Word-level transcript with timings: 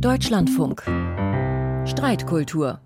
Deutschlandfunk. 0.00 0.82
Streitkultur. 1.88 2.80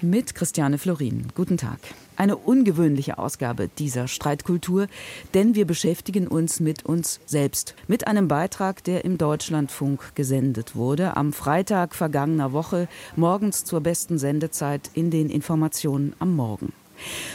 Mit 0.00 0.36
Christiane 0.36 0.78
Florin. 0.78 1.26
Guten 1.34 1.56
Tag. 1.56 1.78
Eine 2.16 2.36
ungewöhnliche 2.36 3.18
Ausgabe 3.18 3.68
dieser 3.76 4.06
Streitkultur, 4.06 4.86
denn 5.34 5.56
wir 5.56 5.66
beschäftigen 5.66 6.28
uns 6.28 6.60
mit 6.60 6.86
uns 6.86 7.18
selbst. 7.26 7.74
Mit 7.88 8.06
einem 8.06 8.28
Beitrag, 8.28 8.84
der 8.84 9.04
im 9.04 9.18
Deutschlandfunk 9.18 10.14
gesendet 10.14 10.76
wurde, 10.76 11.16
am 11.16 11.32
Freitag 11.32 11.94
vergangener 11.94 12.52
Woche, 12.52 12.88
morgens 13.16 13.64
zur 13.64 13.80
besten 13.80 14.16
Sendezeit 14.16 14.90
in 14.94 15.10
den 15.10 15.28
Informationen 15.28 16.14
am 16.20 16.36
Morgen. 16.36 16.72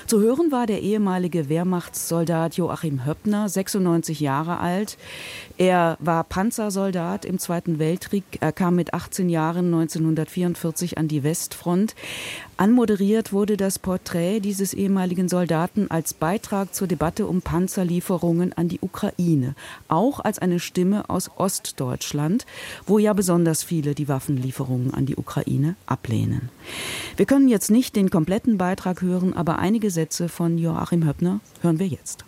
Zu 0.05 0.21
hören 0.21 0.51
war 0.51 0.65
der 0.65 0.81
ehemalige 0.81 1.49
Wehrmachtssoldat 1.49 2.55
Joachim 2.55 3.05
Höppner, 3.05 3.49
96 3.49 4.19
Jahre 4.19 4.59
alt. 4.59 4.97
Er 5.57 5.97
war 5.99 6.23
Panzersoldat 6.23 7.25
im 7.25 7.39
Zweiten 7.39 7.79
Weltkrieg. 7.79 8.23
Er 8.39 8.51
kam 8.51 8.75
mit 8.75 8.93
18 8.93 9.29
Jahren 9.29 9.65
1944 9.65 10.97
an 10.97 11.07
die 11.07 11.23
Westfront. 11.23 11.95
Anmoderiert 12.59 13.33
wurde 13.33 13.55
das 13.55 13.77
Porträt 13.77 14.39
dieses 14.39 14.73
ehemaligen 14.73 15.29
Soldaten 15.29 15.91
als 15.91 16.15
Beitrag 16.15 16.73
zur 16.73 16.87
Debatte 16.87 17.27
um 17.27 17.43
Panzerlieferungen 17.43 18.51
an 18.53 18.67
die 18.67 18.79
Ukraine, 18.81 19.53
auch 19.87 20.19
als 20.19 20.39
eine 20.39 20.59
Stimme 20.59 21.07
aus 21.07 21.29
Ostdeutschland, 21.37 22.47
wo 22.87 22.97
ja 22.97 23.13
besonders 23.13 23.61
viele 23.61 23.93
die 23.93 24.07
Waffenlieferungen 24.07 24.91
an 24.91 25.05
die 25.05 25.17
Ukraine 25.17 25.75
ablehnen. 25.85 26.49
Wir 27.15 27.27
können 27.27 27.47
jetzt 27.47 27.69
nicht 27.69 27.95
den 27.95 28.09
kompletten 28.09 28.57
Beitrag 28.57 29.03
hören, 29.03 29.35
aber 29.35 29.59
einige 29.59 29.91
Sätze 29.91 30.27
von 30.27 30.57
Joachim 30.57 31.05
Höppner 31.05 31.41
hören 31.61 31.77
wir 31.77 31.87
jetzt. 31.87 32.25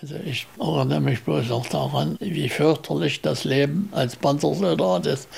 Also 0.00 0.14
ich 0.24 0.46
erinnere 0.60 1.00
mich 1.00 1.24
bloß 1.24 1.48
noch 1.48 1.66
daran, 1.66 2.16
wie 2.20 2.48
fürchterlich 2.48 3.20
das 3.20 3.42
Leben 3.42 3.88
als 3.90 4.14
Panzersoldat 4.14 5.06
ist. 5.06 5.28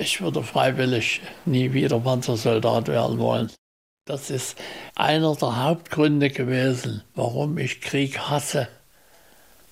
Ich 0.00 0.20
würde 0.20 0.44
freiwillig 0.44 1.20
nie 1.44 1.72
wieder 1.72 1.98
Panzersoldat 1.98 2.86
werden 2.86 3.18
wollen. 3.18 3.50
Das 4.04 4.30
ist 4.30 4.56
einer 4.94 5.34
der 5.34 5.64
Hauptgründe 5.64 6.30
gewesen, 6.30 7.02
warum 7.16 7.58
ich 7.58 7.80
Krieg 7.80 8.16
hasse. 8.18 8.68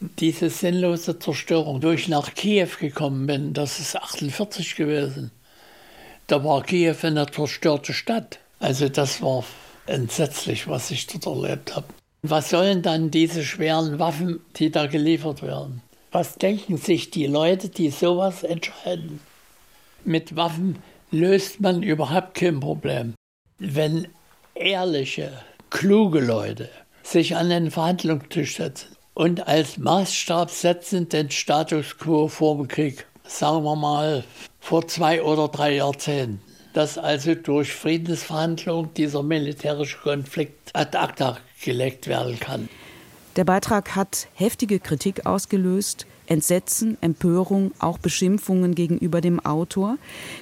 Diese 0.01 0.51
sinnlose 0.51 1.19
Zerstörung, 1.21 1.81
wo 1.83 1.91
ich 1.91 2.09
nach 2.09 2.35
Kiew 2.35 2.69
gekommen 2.81 3.27
bin, 3.27 3.55
das 3.55 3.79
ist 3.79 3.97
48 3.97 4.75
gewesen. 4.75 5.31
Da 6.27 6.43
war 6.43 6.65
Kiew 6.65 6.97
eine 7.03 7.31
zerstörte 7.31 7.93
Stadt. 7.93 8.41
Also 8.59 8.89
das 8.89 9.23
war 9.23 9.45
entsetzlich, 9.87 10.67
was 10.67 10.91
ich 10.91 11.07
dort 11.07 11.27
erlebt 11.27 11.77
habe. 11.77 11.87
Was 12.23 12.51
sollen 12.51 12.83
dann 12.83 13.13
diese 13.13 13.45
schweren 13.45 14.01
Waffen, 14.01 14.41
die 14.57 14.73
da 14.73 14.87
geliefert 14.87 15.43
werden? 15.43 15.83
Was 16.11 16.35
denken 16.35 16.79
sich 16.79 17.11
die 17.11 17.27
Leute, 17.27 17.69
die 17.69 17.91
sowas 17.91 18.43
entscheiden? 18.43 19.21
Mit 20.07 20.37
Waffen 20.37 20.79
löst 21.11 21.61
man 21.61 21.83
überhaupt 21.83 22.35
kein 22.35 22.61
Problem. 22.61 23.15
Wenn 23.59 24.09
ehrliche, 24.55 25.33
kluge 25.71 26.21
Leute 26.21 26.69
sich 27.03 27.37
an 27.37 27.49
den 27.49 27.71
Verhandlungstisch 27.71 28.57
setzen 28.57 28.97
und 29.15 29.47
als 29.47 29.79
Maßstab 29.79 30.51
setzen 30.51 31.09
den 31.09 31.31
Status 31.31 31.97
quo 31.99 32.29
vor 32.29 32.57
dem 32.57 32.69
Krieg, 32.69 33.07
sagen 33.25 33.65
wir 33.65 33.77
mal 33.77 34.25
vor 34.61 34.87
zwei 34.89 35.23
oder 35.23 35.49
drei 35.49 35.77
Jahrzehnten, 35.77 36.41
dass 36.73 36.99
also 36.99 37.35
durch 37.35 37.73
Friedensverhandlungen 37.73 38.93
dieser 38.95 39.23
militärische 39.23 39.99
Konflikt 39.99 40.71
ad 40.75 40.97
acta 40.99 41.39
gelegt 41.63 42.07
werden 42.07 42.39
kann. 42.39 42.69
Der 43.37 43.45
Beitrag 43.45 43.95
hat 43.95 44.29
heftige 44.35 44.81
Kritik 44.81 45.27
ausgelöst. 45.27 46.07
Entsetzen, 46.27 46.99
Empörung, 47.01 47.73
auch 47.79 47.99
Beschimpfungen 47.99 48.75
gegenüber 48.75 49.21
dem 49.21 49.39
Autor. 49.41 49.99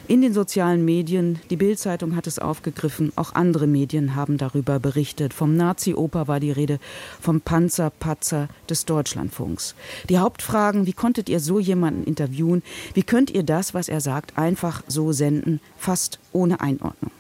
In 0.08 0.22
den 0.22 0.32
sozialen 0.32 0.84
Medien, 0.84 1.38
die 1.50 1.56
Bildzeitung 1.56 2.16
hat 2.16 2.26
es 2.26 2.38
aufgegriffen, 2.38 3.12
auch 3.16 3.34
andere 3.34 3.66
Medien 3.66 4.14
haben 4.14 4.38
darüber 4.38 4.78
berichtet. 4.78 5.34
Vom 5.34 5.56
Nazi-Oper 5.56 6.28
war 6.28 6.40
die 6.40 6.52
Rede, 6.52 6.78
vom 7.20 7.40
Panzerpatzer 7.40 8.48
des 8.68 8.84
Deutschlandfunks. 8.84 9.74
Die 10.08 10.18
Hauptfragen, 10.18 10.86
wie 10.86 10.92
konntet 10.92 11.28
ihr 11.28 11.40
so 11.40 11.58
jemanden 11.58 12.04
interviewen? 12.04 12.62
Wie 12.94 13.02
könnt 13.02 13.30
ihr 13.30 13.42
das, 13.42 13.74
was 13.74 13.88
er 13.88 14.00
sagt, 14.00 14.38
einfach 14.38 14.82
so 14.88 15.12
senden, 15.12 15.60
fast 15.76 16.18
ohne 16.32 16.60
Einordnung? 16.60 17.10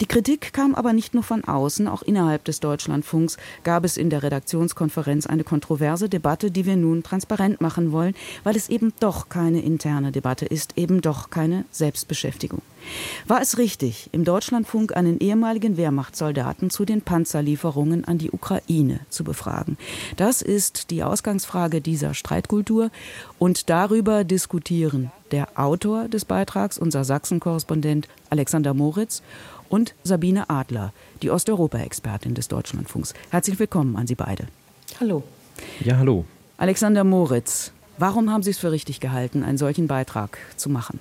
Die 0.00 0.06
Kritik 0.06 0.52
kam 0.52 0.74
aber 0.74 0.92
nicht 0.92 1.14
nur 1.14 1.22
von 1.22 1.44
außen, 1.44 1.88
auch 1.88 2.02
innerhalb 2.02 2.44
des 2.44 2.60
Deutschlandfunks 2.60 3.36
gab 3.64 3.84
es 3.84 3.96
in 3.96 4.10
der 4.10 4.22
Redaktionskonferenz 4.22 5.26
eine 5.26 5.44
kontroverse 5.44 6.08
Debatte, 6.08 6.50
die 6.50 6.66
wir 6.66 6.76
nun 6.76 7.02
transparent 7.02 7.60
machen 7.60 7.92
wollen, 7.92 8.14
weil 8.44 8.56
es 8.56 8.68
eben 8.68 8.92
doch 9.00 9.28
keine 9.28 9.60
interne 9.62 10.12
Debatte 10.12 10.46
ist, 10.46 10.76
eben 10.76 11.00
doch 11.00 11.30
keine 11.30 11.64
Selbstbeschäftigung. 11.70 12.62
War 13.26 13.40
es 13.40 13.58
richtig, 13.58 14.10
im 14.12 14.24
Deutschlandfunk 14.24 14.96
einen 14.96 15.18
ehemaligen 15.18 15.76
Wehrmachtssoldaten 15.76 16.70
zu 16.70 16.84
den 16.84 17.02
Panzerlieferungen 17.02 18.04
an 18.04 18.18
die 18.18 18.30
Ukraine 18.30 19.00
zu 19.08 19.24
befragen? 19.24 19.78
Das 20.16 20.42
ist 20.42 20.90
die 20.90 21.02
Ausgangsfrage 21.02 21.80
dieser 21.80 22.14
Streitkultur 22.14 22.90
und 23.38 23.70
darüber 23.70 24.24
diskutieren 24.24 25.10
der 25.30 25.48
Autor 25.54 26.08
des 26.08 26.24
Beitrags, 26.24 26.78
unser 26.78 27.04
Sachsen-Korrespondent 27.04 28.08
Alexander 28.30 28.74
Moritz 28.74 29.22
und 29.68 29.94
Sabine 30.02 30.50
Adler, 30.50 30.92
die 31.22 31.30
Osteuropa-Expertin 31.30 32.34
des 32.34 32.48
Deutschlandfunks. 32.48 33.14
Herzlich 33.30 33.58
willkommen 33.58 33.96
an 33.96 34.06
Sie 34.06 34.16
beide. 34.16 34.48
Hallo. 34.98 35.22
Ja, 35.84 35.96
hallo. 35.96 36.24
Alexander 36.58 37.04
Moritz, 37.04 37.72
warum 37.96 38.30
haben 38.30 38.42
Sie 38.42 38.50
es 38.50 38.58
für 38.58 38.72
richtig 38.72 39.00
gehalten, 39.00 39.42
einen 39.42 39.58
solchen 39.58 39.86
Beitrag 39.86 40.38
zu 40.56 40.68
machen? 40.68 41.00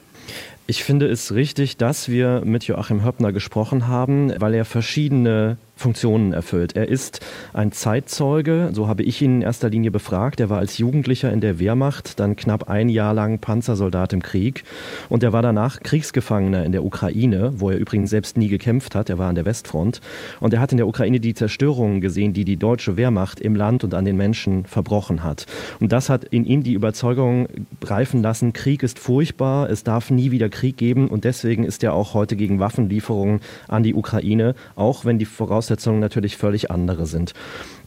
Ich 0.68 0.84
finde 0.84 1.08
es 1.08 1.34
richtig, 1.34 1.78
dass 1.78 2.10
wir 2.10 2.44
mit 2.46 2.66
Joachim 2.66 3.04
Höppner 3.04 3.32
gesprochen 3.32 3.88
haben, 3.88 4.32
weil 4.40 4.54
er 4.54 4.66
verschiedene 4.66 5.58
Funktionen 5.80 6.34
erfüllt. 6.34 6.76
Er 6.76 6.90
ist 6.90 7.26
ein 7.54 7.72
Zeitzeuge, 7.72 8.72
so 8.74 8.90
habe 8.90 9.02
ich 9.04 9.22
ihn 9.22 9.36
in 9.38 9.42
erster 9.42 9.70
Linie 9.70 9.92
befragt. 9.92 10.42
Er 10.42 10.50
war 10.50 10.58
als 10.58 10.78
Jugendlicher 10.78 11.32
in 11.32 11.40
der 11.40 11.58
Wehrmacht, 11.58 12.20
dann 12.20 12.36
knapp 12.36 12.70
ein 12.70 12.90
Jahr 12.90 13.14
lang 13.14 13.40
Panzersoldat 13.40 14.12
im 14.12 14.22
Krieg 14.22 14.66
und 15.08 15.24
er 15.24 15.32
war 15.32 15.42
danach 15.42 15.80
Kriegsgefangener 15.80 16.66
in 16.66 16.74
der 16.74 16.84
Ukraine, 16.84 17.54
wo 17.56 17.70
er 17.70 17.78
übrigens 17.78 18.10
selbst 18.10 18.38
nie 18.38 18.50
gekämpft 18.50 18.94
hat. 18.94 19.10
Er 19.10 19.18
war 19.18 19.30
an 19.30 19.36
der 19.36 19.46
Westfront 19.46 20.02
und 20.42 20.54
er 20.54 20.60
hat 20.60 20.74
in 20.74 20.78
der 20.78 20.88
Ukraine 20.88 21.22
die 21.22 21.34
Zerstörungen 21.34 22.02
gesehen, 22.02 22.34
die 22.34 22.44
die 22.44 22.58
deutsche 22.58 22.98
Wehrmacht 22.98 23.40
im 23.40 23.56
Land 23.56 23.86
und 23.86 23.94
an 23.94 24.04
den 24.04 24.18
Menschen 24.18 24.66
verbrochen 24.66 25.24
hat. 25.24 25.46
Und 25.80 25.94
das 25.94 26.10
hat 26.10 26.26
in 26.26 26.44
ihm 26.44 26.62
die 26.62 26.74
Überzeugung 26.74 27.48
reifen 27.86 28.22
lassen, 28.22 28.52
Krieg 28.52 28.84
ist 28.84 29.00
furchtbar, 29.00 29.70
es 29.70 29.86
darf 29.86 30.12
nie 30.12 30.19
wieder 30.32 30.50
Krieg 30.50 30.78
geben 30.78 31.08
und 31.08 31.24
deswegen 31.24 31.64
ist 31.64 31.84
er 31.84 31.94
auch 31.94 32.14
heute 32.14 32.36
gegen 32.36 32.60
Waffenlieferungen 32.60 33.40
an 33.68 33.84
die 33.84 33.94
Ukraine, 33.94 34.56
auch 34.76 35.06
wenn 35.06 35.20
die 35.20 35.26
Voraussetzungen 35.26 35.70
Voraussetzungen 35.70 36.00
natürlich 36.00 36.38
völlig 36.38 36.72
andere 36.72 37.06
sind. 37.06 37.34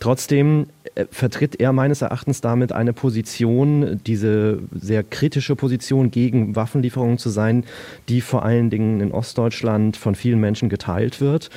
Trotzdem 0.00 0.66
äh, 0.94 1.06
vertritt 1.10 1.60
er 1.60 1.72
meines 1.72 2.02
Erachtens 2.02 2.40
damit 2.40 2.72
eine 2.72 2.92
Position, 2.92 4.00
diese 4.06 4.60
sehr 4.72 5.02
kritische 5.02 5.56
Position 5.56 6.10
gegen 6.10 6.56
Waffenlieferungen 6.56 7.18
zu 7.18 7.30
sein, 7.30 7.64
die 8.08 8.20
vor 8.20 8.44
allen 8.44 8.70
Dingen 8.70 9.00
in 9.00 9.12
Ostdeutschland 9.12 9.96
von 9.96 10.14
vielen 10.14 10.40
Menschen 10.40 10.68
geteilt 10.68 11.20
wird. 11.20 11.50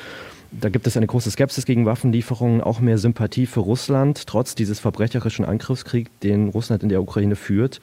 Da 0.51 0.69
gibt 0.69 0.87
es 0.87 0.95
eine 0.95 1.07
große 1.07 1.31
Skepsis 1.31 1.65
gegen 1.65 1.85
Waffenlieferungen, 1.85 2.61
auch 2.61 2.79
mehr 2.79 2.97
Sympathie 2.97 3.45
für 3.45 3.59
Russland, 3.59 4.25
trotz 4.25 4.55
dieses 4.55 4.79
verbrecherischen 4.79 5.43
Angriffskriegs, 5.43 6.11
den 6.23 6.49
Russland 6.49 6.83
in 6.83 6.89
der 6.89 7.01
Ukraine 7.01 7.35
führt. 7.35 7.81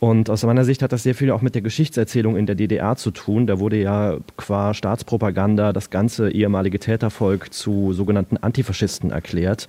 Und 0.00 0.30
aus 0.30 0.44
meiner 0.44 0.64
Sicht 0.64 0.82
hat 0.82 0.92
das 0.92 1.02
sehr 1.02 1.14
viel 1.14 1.30
auch 1.32 1.42
mit 1.42 1.54
der 1.54 1.62
Geschichtserzählung 1.62 2.36
in 2.36 2.46
der 2.46 2.54
DDR 2.54 2.96
zu 2.96 3.10
tun. 3.10 3.46
Da 3.46 3.58
wurde 3.58 3.80
ja 3.80 4.18
qua 4.36 4.72
Staatspropaganda 4.72 5.72
das 5.72 5.90
ganze 5.90 6.30
ehemalige 6.30 6.78
Tätervolk 6.78 7.52
zu 7.52 7.92
sogenannten 7.92 8.36
Antifaschisten 8.36 9.10
erklärt. 9.10 9.66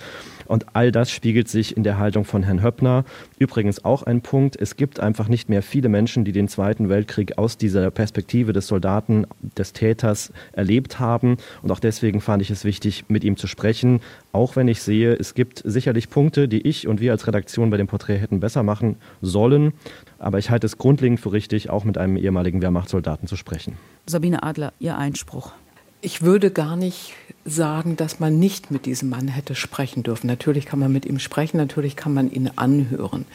Und 0.49 0.65
all 0.73 0.91
das 0.91 1.11
spiegelt 1.11 1.47
sich 1.47 1.77
in 1.77 1.83
der 1.83 1.99
Haltung 1.99 2.25
von 2.25 2.41
Herrn 2.41 2.63
Höppner. 2.63 3.05
Übrigens 3.37 3.85
auch 3.85 4.01
ein 4.01 4.21
Punkt, 4.21 4.59
es 4.59 4.75
gibt 4.75 4.99
einfach 4.99 5.27
nicht 5.27 5.47
mehr 5.47 5.61
viele 5.61 5.89
Menschen, 5.89 6.25
die 6.25 6.31
den 6.31 6.47
Zweiten 6.47 6.89
Weltkrieg 6.89 7.37
aus 7.37 7.55
dieser 7.55 7.91
Perspektive 7.91 8.51
des 8.51 8.65
Soldaten, 8.65 9.27
des 9.57 9.73
Täters 9.73 10.33
erlebt 10.51 10.99
haben. 10.99 11.37
Und 11.61 11.71
auch 11.71 11.79
deswegen 11.79 12.19
fand 12.19 12.41
ich 12.41 12.49
es 12.49 12.65
wichtig, 12.65 13.05
mit 13.09 13.23
ihm 13.23 13.37
zu 13.37 13.45
sprechen. 13.45 14.01
Auch 14.31 14.55
wenn 14.55 14.67
ich 14.67 14.81
sehe, 14.81 15.13
es 15.13 15.35
gibt 15.35 15.61
sicherlich 15.63 16.09
Punkte, 16.09 16.47
die 16.47 16.67
ich 16.67 16.87
und 16.87 16.99
wir 16.99 17.11
als 17.11 17.27
Redaktion 17.27 17.69
bei 17.69 17.77
dem 17.77 17.87
Porträt 17.87 18.17
hätten 18.17 18.39
besser 18.39 18.63
machen 18.63 18.95
sollen. 19.21 19.73
Aber 20.17 20.39
ich 20.39 20.49
halte 20.49 20.65
es 20.65 20.79
grundlegend 20.79 21.19
für 21.19 21.31
richtig, 21.31 21.69
auch 21.69 21.83
mit 21.83 21.99
einem 21.99 22.17
ehemaligen 22.17 22.63
Wehrmachtssoldaten 22.63 23.27
zu 23.27 23.35
sprechen. 23.35 23.77
Sabine 24.07 24.41
Adler, 24.41 24.73
Ihr 24.79 24.97
Einspruch. 24.97 25.51
Ich 26.01 26.21
würde 26.21 26.49
gar 26.49 26.77
nicht 26.77 27.13
sagen, 27.43 27.97
dass 27.97 28.21
man 28.21 28.39
nicht 28.39 28.71
mit 28.71 28.85
diesem 28.85 29.09
Mann 29.09 29.27
hätte 29.27 29.53
sprechen 29.53 30.01
dürfen. 30.01 30.27
Natürlich 30.27 30.65
kann 30.65 30.79
man 30.79 30.93
mit 30.93 31.05
ihm 31.05 31.19
sprechen, 31.19 31.57
natürlich 31.57 31.97
kann 31.97 32.13
man 32.13 32.31
ihn 32.31 32.49
anhören. 32.55 33.25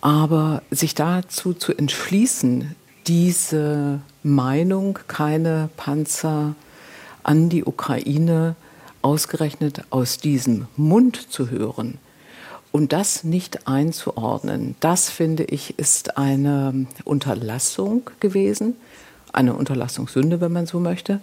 Aber 0.00 0.62
sich 0.70 0.94
dazu 0.94 1.54
zu 1.54 1.72
entschließen, 1.72 2.74
diese 3.06 4.00
Meinung, 4.24 4.98
keine 5.06 5.70
Panzer 5.76 6.56
an 7.22 7.48
die 7.48 7.64
Ukraine 7.64 8.56
ausgerechnet 9.02 9.84
aus 9.90 10.18
diesem 10.18 10.66
Mund 10.76 11.30
zu 11.30 11.48
hören 11.50 11.98
Und 12.72 12.92
das 12.92 13.24
nicht 13.24 13.68
einzuordnen, 13.68 14.74
das 14.80 15.10
finde 15.10 15.44
ich, 15.44 15.78
ist 15.78 16.18
eine 16.18 16.86
Unterlassung 17.04 18.10
gewesen, 18.20 18.76
eine 19.32 19.54
Unterlassungssünde, 19.54 20.40
wenn 20.40 20.52
man 20.52 20.66
so 20.66 20.80
möchte. 20.80 21.20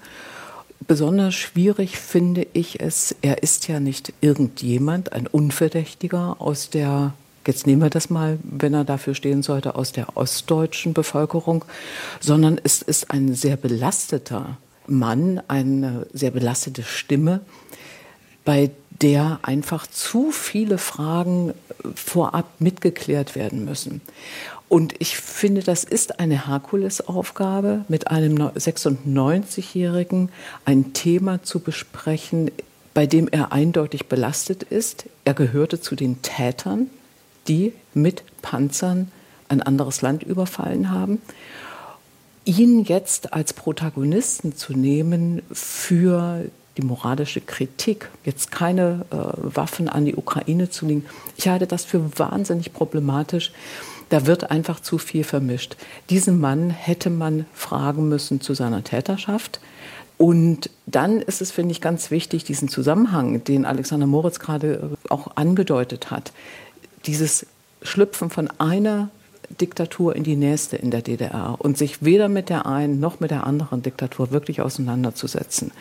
Besonders 0.87 1.33
schwierig 1.33 1.97
finde 1.97 2.45
ich 2.53 2.79
es, 2.79 3.15
er 3.21 3.41
ist 3.41 3.67
ja 3.67 3.79
nicht 3.79 4.13
irgendjemand, 4.21 5.13
ein 5.13 5.25
Unverdächtiger 5.25 6.35
aus 6.39 6.69
der, 6.69 7.13
jetzt 7.47 7.65
nehmen 7.65 7.81
wir 7.81 7.89
das 7.89 8.09
mal, 8.09 8.37
wenn 8.43 8.73
er 8.73 8.83
dafür 8.83 9.15
stehen 9.15 9.41
sollte, 9.41 9.75
aus 9.75 9.93
der 9.93 10.15
ostdeutschen 10.15 10.93
Bevölkerung, 10.93 11.65
sondern 12.19 12.59
es 12.63 12.81
ist 12.81 13.09
ein 13.09 13.33
sehr 13.33 13.57
belasteter 13.57 14.57
Mann, 14.85 15.41
eine 15.47 16.05
sehr 16.13 16.31
belastete 16.31 16.83
Stimme, 16.83 17.41
bei 18.43 18.69
der 19.01 19.39
einfach 19.41 19.87
zu 19.87 20.31
viele 20.31 20.77
Fragen 20.77 21.53
vorab 21.95 22.45
mitgeklärt 22.59 23.35
werden 23.35 23.65
müssen. 23.65 24.01
Und 24.67 24.95
ich 24.99 25.17
finde, 25.17 25.61
das 25.61 25.83
ist 25.83 26.19
eine 26.19 26.47
Herkulesaufgabe, 26.47 27.85
mit 27.87 28.07
einem 28.07 28.37
96-Jährigen 28.37 30.29
ein 30.65 30.93
Thema 30.93 31.43
zu 31.43 31.59
besprechen, 31.59 32.51
bei 32.93 33.05
dem 33.05 33.27
er 33.27 33.51
eindeutig 33.51 34.07
belastet 34.07 34.63
ist. 34.63 35.05
Er 35.23 35.33
gehörte 35.33 35.79
zu 35.79 35.95
den 35.95 36.21
Tätern, 36.21 36.89
die 37.47 37.73
mit 37.93 38.23
Panzern 38.41 39.11
ein 39.49 39.61
anderes 39.61 40.01
Land 40.01 40.23
überfallen 40.23 40.91
haben. 40.91 41.21
Ihn 42.45 42.83
jetzt 42.83 43.33
als 43.33 43.53
Protagonisten 43.53 44.55
zu 44.55 44.73
nehmen 44.73 45.41
für 45.51 46.45
die 46.77 46.81
moralische 46.81 47.41
Kritik, 47.41 48.09
jetzt 48.23 48.51
keine 48.51 49.05
äh, 49.11 49.15
Waffen 49.55 49.89
an 49.89 50.05
die 50.05 50.15
Ukraine 50.15 50.69
zu 50.69 50.85
legen, 50.85 51.05
ich 51.37 51.47
halte 51.47 51.67
das 51.67 51.85
für 51.85 52.17
wahnsinnig 52.17 52.73
problematisch. 52.73 53.51
Da 54.09 54.27
wird 54.27 54.51
einfach 54.51 54.79
zu 54.79 54.99
viel 54.99 55.23
vermischt. 55.23 55.77
Diesen 56.11 56.39
Mann 56.39 56.69
hätte 56.69 57.09
man 57.09 57.47
fragen 57.53 58.07
müssen 58.07 58.39
zu 58.39 58.53
seiner 58.53 58.83
Täterschaft. 58.83 59.59
Und 60.17 60.69
dann 60.85 61.21
ist 61.21 61.41
es, 61.41 61.51
finde 61.51 61.71
ich, 61.71 61.81
ganz 61.81 62.11
wichtig, 62.11 62.43
diesen 62.43 62.69
Zusammenhang, 62.69 63.43
den 63.43 63.65
Alexander 63.65 64.05
Moritz 64.05 64.39
gerade 64.39 64.95
äh, 65.07 65.09
auch 65.09 65.35
angedeutet 65.35 66.11
hat, 66.11 66.31
dieses 67.05 67.47
Schlüpfen 67.81 68.29
von 68.29 68.49
einer 68.59 69.09
Diktatur 69.61 70.15
in 70.15 70.23
die 70.23 70.35
nächste 70.35 70.75
in 70.75 70.91
der 70.91 71.01
DDR 71.01 71.55
und 71.59 71.77
sich 71.77 72.03
weder 72.03 72.29
mit 72.29 72.49
der 72.49 72.65
einen 72.65 72.99
noch 72.99 73.19
mit 73.19 73.31
der 73.31 73.45
anderen 73.45 73.81
Diktatur 73.81 74.31
wirklich 74.31 74.61
auseinanderzusetzen. 74.61 75.71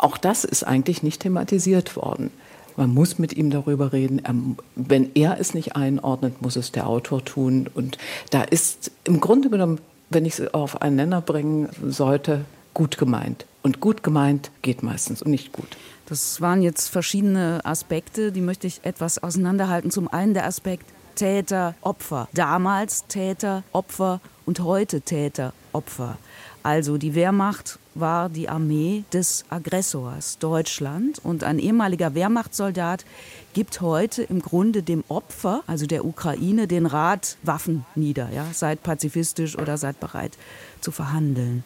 Auch 0.00 0.16
das 0.16 0.44
ist 0.44 0.64
eigentlich 0.64 1.02
nicht 1.02 1.20
thematisiert 1.20 1.94
worden. 1.94 2.30
Man 2.76 2.94
muss 2.94 3.18
mit 3.18 3.34
ihm 3.34 3.50
darüber 3.50 3.92
reden. 3.92 4.56
Wenn 4.74 5.10
er 5.14 5.38
es 5.38 5.52
nicht 5.52 5.76
einordnet, 5.76 6.40
muss 6.40 6.56
es 6.56 6.72
der 6.72 6.86
Autor 6.86 7.22
tun. 7.22 7.68
Und 7.74 7.98
da 8.30 8.40
ist 8.40 8.90
im 9.04 9.20
Grunde 9.20 9.50
genommen, 9.50 9.78
wenn 10.08 10.24
ich 10.24 10.38
es 10.38 10.54
auf 10.54 10.80
einen 10.80 10.96
Nenner 10.96 11.20
bringen 11.20 11.68
sollte, 11.86 12.46
gut 12.72 12.96
gemeint. 12.96 13.44
Und 13.62 13.80
gut 13.80 14.02
gemeint 14.02 14.50
geht 14.62 14.82
meistens 14.82 15.20
und 15.20 15.30
nicht 15.30 15.52
gut. 15.52 15.76
Das 16.06 16.40
waren 16.40 16.62
jetzt 16.62 16.88
verschiedene 16.88 17.60
Aspekte, 17.64 18.32
die 18.32 18.40
möchte 18.40 18.66
ich 18.66 18.80
etwas 18.84 19.22
auseinanderhalten. 19.22 19.90
Zum 19.90 20.08
einen 20.08 20.32
der 20.32 20.46
Aspekt 20.46 20.86
Täter, 21.14 21.74
Opfer. 21.82 22.26
Damals 22.32 23.04
Täter, 23.08 23.64
Opfer 23.72 24.20
und 24.46 24.60
heute 24.60 25.02
Täter, 25.02 25.52
Opfer. 25.74 26.16
Also 26.62 26.96
die 26.96 27.14
Wehrmacht 27.14 27.78
war 27.94 28.28
die 28.28 28.48
Armee 28.48 29.04
des 29.12 29.44
Aggressors 29.48 30.38
Deutschland 30.38 31.20
und 31.22 31.44
ein 31.44 31.58
ehemaliger 31.58 32.14
Wehrmachtssoldat 32.14 33.04
gibt 33.52 33.80
heute 33.80 34.22
im 34.22 34.40
Grunde 34.40 34.82
dem 34.82 35.04
Opfer, 35.08 35.62
also 35.66 35.86
der 35.86 36.04
Ukraine, 36.04 36.66
den 36.66 36.86
Rat 36.86 37.36
Waffen 37.42 37.84
nieder, 37.94 38.30
ja, 38.32 38.46
seid 38.52 38.82
pazifistisch 38.82 39.58
oder 39.58 39.76
seid 39.76 40.00
bereit 40.00 40.38
zu 40.80 40.92
verhandeln. 40.92 41.64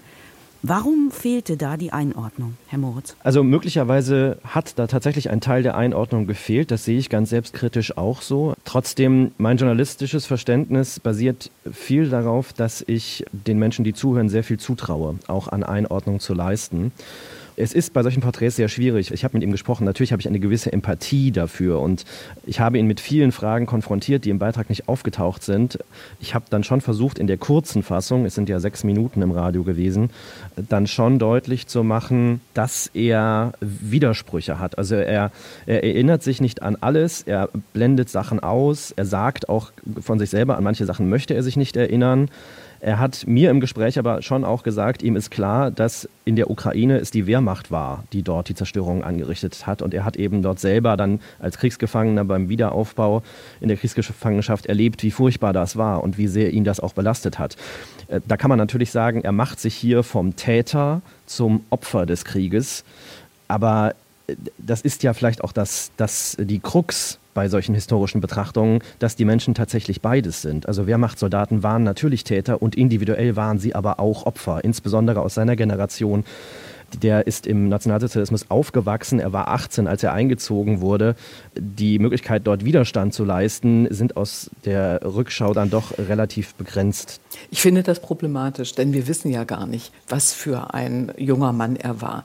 Warum 0.66 1.10
fehlte 1.10 1.58
da 1.58 1.76
die 1.76 1.92
Einordnung, 1.92 2.56
Herr 2.68 2.78
Moritz? 2.78 3.16
Also 3.22 3.44
möglicherweise 3.44 4.38
hat 4.44 4.78
da 4.78 4.86
tatsächlich 4.86 5.28
ein 5.28 5.42
Teil 5.42 5.62
der 5.62 5.76
Einordnung 5.76 6.26
gefehlt. 6.26 6.70
Das 6.70 6.86
sehe 6.86 6.98
ich 6.98 7.10
ganz 7.10 7.28
selbstkritisch 7.28 7.98
auch 7.98 8.22
so. 8.22 8.54
Trotzdem, 8.64 9.32
mein 9.36 9.58
journalistisches 9.58 10.24
Verständnis 10.24 11.00
basiert 11.00 11.50
viel 11.70 12.08
darauf, 12.08 12.54
dass 12.54 12.82
ich 12.86 13.26
den 13.30 13.58
Menschen, 13.58 13.84
die 13.84 13.92
zuhören, 13.92 14.30
sehr 14.30 14.42
viel 14.42 14.58
zutraue, 14.58 15.16
auch 15.26 15.48
an 15.48 15.64
Einordnung 15.64 16.18
zu 16.18 16.32
leisten. 16.32 16.92
Es 17.56 17.72
ist 17.72 17.92
bei 17.92 18.02
solchen 18.02 18.20
Porträts 18.20 18.56
sehr 18.56 18.68
schwierig. 18.68 19.12
Ich 19.12 19.24
habe 19.24 19.36
mit 19.36 19.42
ihm 19.42 19.52
gesprochen. 19.52 19.84
Natürlich 19.84 20.12
habe 20.12 20.20
ich 20.20 20.28
eine 20.28 20.40
gewisse 20.40 20.72
Empathie 20.72 21.30
dafür 21.30 21.80
und 21.80 22.04
ich 22.46 22.60
habe 22.60 22.78
ihn 22.78 22.86
mit 22.86 23.00
vielen 23.00 23.32
Fragen 23.32 23.66
konfrontiert, 23.66 24.24
die 24.24 24.30
im 24.30 24.38
Beitrag 24.38 24.68
nicht 24.68 24.88
aufgetaucht 24.88 25.42
sind. 25.42 25.78
Ich 26.20 26.34
habe 26.34 26.46
dann 26.50 26.64
schon 26.64 26.80
versucht, 26.80 27.18
in 27.18 27.26
der 27.26 27.36
kurzen 27.36 27.82
Fassung, 27.82 28.24
es 28.24 28.34
sind 28.34 28.48
ja 28.48 28.58
sechs 28.58 28.82
Minuten 28.82 29.22
im 29.22 29.30
Radio 29.30 29.62
gewesen, 29.62 30.10
dann 30.56 30.86
schon 30.86 31.18
deutlich 31.18 31.66
zu 31.66 31.84
machen, 31.84 32.40
dass 32.54 32.90
er 32.92 33.52
Widersprüche 33.60 34.58
hat. 34.58 34.78
Also 34.78 34.96
er, 34.96 35.30
er 35.66 35.84
erinnert 35.84 36.22
sich 36.22 36.40
nicht 36.40 36.62
an 36.62 36.76
alles, 36.80 37.22
er 37.22 37.50
blendet 37.72 38.08
Sachen 38.08 38.40
aus, 38.40 38.92
er 38.96 39.04
sagt 39.04 39.48
auch 39.48 39.72
von 40.00 40.18
sich 40.18 40.30
selber, 40.30 40.56
an 40.56 40.64
manche 40.64 40.86
Sachen 40.86 41.08
möchte 41.08 41.34
er 41.34 41.42
sich 41.42 41.56
nicht 41.56 41.76
erinnern. 41.76 42.28
Er 42.84 42.98
hat 42.98 43.26
mir 43.26 43.48
im 43.48 43.60
Gespräch 43.60 43.98
aber 43.98 44.20
schon 44.20 44.44
auch 44.44 44.62
gesagt, 44.62 45.02
ihm 45.02 45.16
ist 45.16 45.30
klar, 45.30 45.70
dass 45.70 46.06
in 46.26 46.36
der 46.36 46.50
Ukraine 46.50 46.98
es 46.98 47.10
die 47.10 47.26
Wehrmacht 47.26 47.70
war, 47.70 48.04
die 48.12 48.22
dort 48.22 48.50
die 48.50 48.54
Zerstörung 48.54 49.02
angerichtet 49.02 49.66
hat. 49.66 49.80
Und 49.80 49.94
er 49.94 50.04
hat 50.04 50.16
eben 50.16 50.42
dort 50.42 50.60
selber 50.60 50.98
dann 50.98 51.20
als 51.38 51.56
Kriegsgefangener 51.56 52.26
beim 52.26 52.50
Wiederaufbau 52.50 53.22
in 53.62 53.68
der 53.68 53.78
Kriegsgefangenschaft 53.78 54.66
erlebt, 54.66 55.02
wie 55.02 55.10
furchtbar 55.10 55.54
das 55.54 55.78
war 55.78 56.04
und 56.04 56.18
wie 56.18 56.26
sehr 56.26 56.52
ihn 56.52 56.64
das 56.64 56.78
auch 56.78 56.92
belastet 56.92 57.38
hat. 57.38 57.56
Äh, 58.08 58.20
da 58.28 58.36
kann 58.36 58.50
man 58.50 58.58
natürlich 58.58 58.90
sagen, 58.90 59.22
er 59.22 59.32
macht 59.32 59.60
sich 59.60 59.74
hier 59.74 60.02
vom 60.02 60.36
Täter 60.36 61.00
zum 61.24 61.64
Opfer 61.70 62.04
des 62.04 62.26
Krieges. 62.26 62.84
Aber 63.48 63.94
äh, 64.26 64.36
das 64.58 64.82
ist 64.82 65.02
ja 65.02 65.14
vielleicht 65.14 65.42
auch 65.42 65.52
das, 65.52 65.90
das, 65.96 66.36
die 66.38 66.58
Krux 66.58 67.18
bei 67.34 67.48
solchen 67.48 67.74
historischen 67.74 68.20
Betrachtungen, 68.20 68.80
dass 68.98 69.16
die 69.16 69.24
Menschen 69.24 69.54
tatsächlich 69.54 70.00
beides 70.00 70.40
sind. 70.40 70.66
Also 70.66 70.86
Wehrmachtssoldaten 70.86 71.62
waren 71.62 71.82
natürlich 71.82 72.24
Täter 72.24 72.62
und 72.62 72.76
individuell 72.76 73.36
waren 73.36 73.58
sie 73.58 73.74
aber 73.74 74.00
auch 74.00 74.24
Opfer, 74.24 74.64
insbesondere 74.64 75.20
aus 75.20 75.34
seiner 75.34 75.56
Generation 75.56 76.24
der 77.02 77.26
ist 77.26 77.46
im 77.46 77.68
Nationalsozialismus 77.68 78.50
aufgewachsen. 78.50 79.18
Er 79.18 79.32
war 79.32 79.48
18, 79.48 79.86
als 79.86 80.02
er 80.02 80.12
eingezogen 80.12 80.80
wurde. 80.80 81.16
Die 81.56 81.98
Möglichkeit, 81.98 82.46
dort 82.46 82.64
Widerstand 82.64 83.14
zu 83.14 83.24
leisten, 83.24 83.86
sind 83.90 84.16
aus 84.16 84.50
der 84.64 85.00
Rückschau 85.04 85.54
dann 85.54 85.70
doch 85.70 85.96
relativ 85.98 86.54
begrenzt. 86.54 87.20
Ich 87.50 87.60
finde 87.60 87.82
das 87.82 88.00
problematisch, 88.00 88.74
denn 88.74 88.92
wir 88.92 89.06
wissen 89.08 89.30
ja 89.30 89.44
gar 89.44 89.66
nicht, 89.66 89.92
was 90.08 90.32
für 90.32 90.74
ein 90.74 91.12
junger 91.16 91.52
Mann 91.52 91.76
er 91.76 92.00
war 92.00 92.24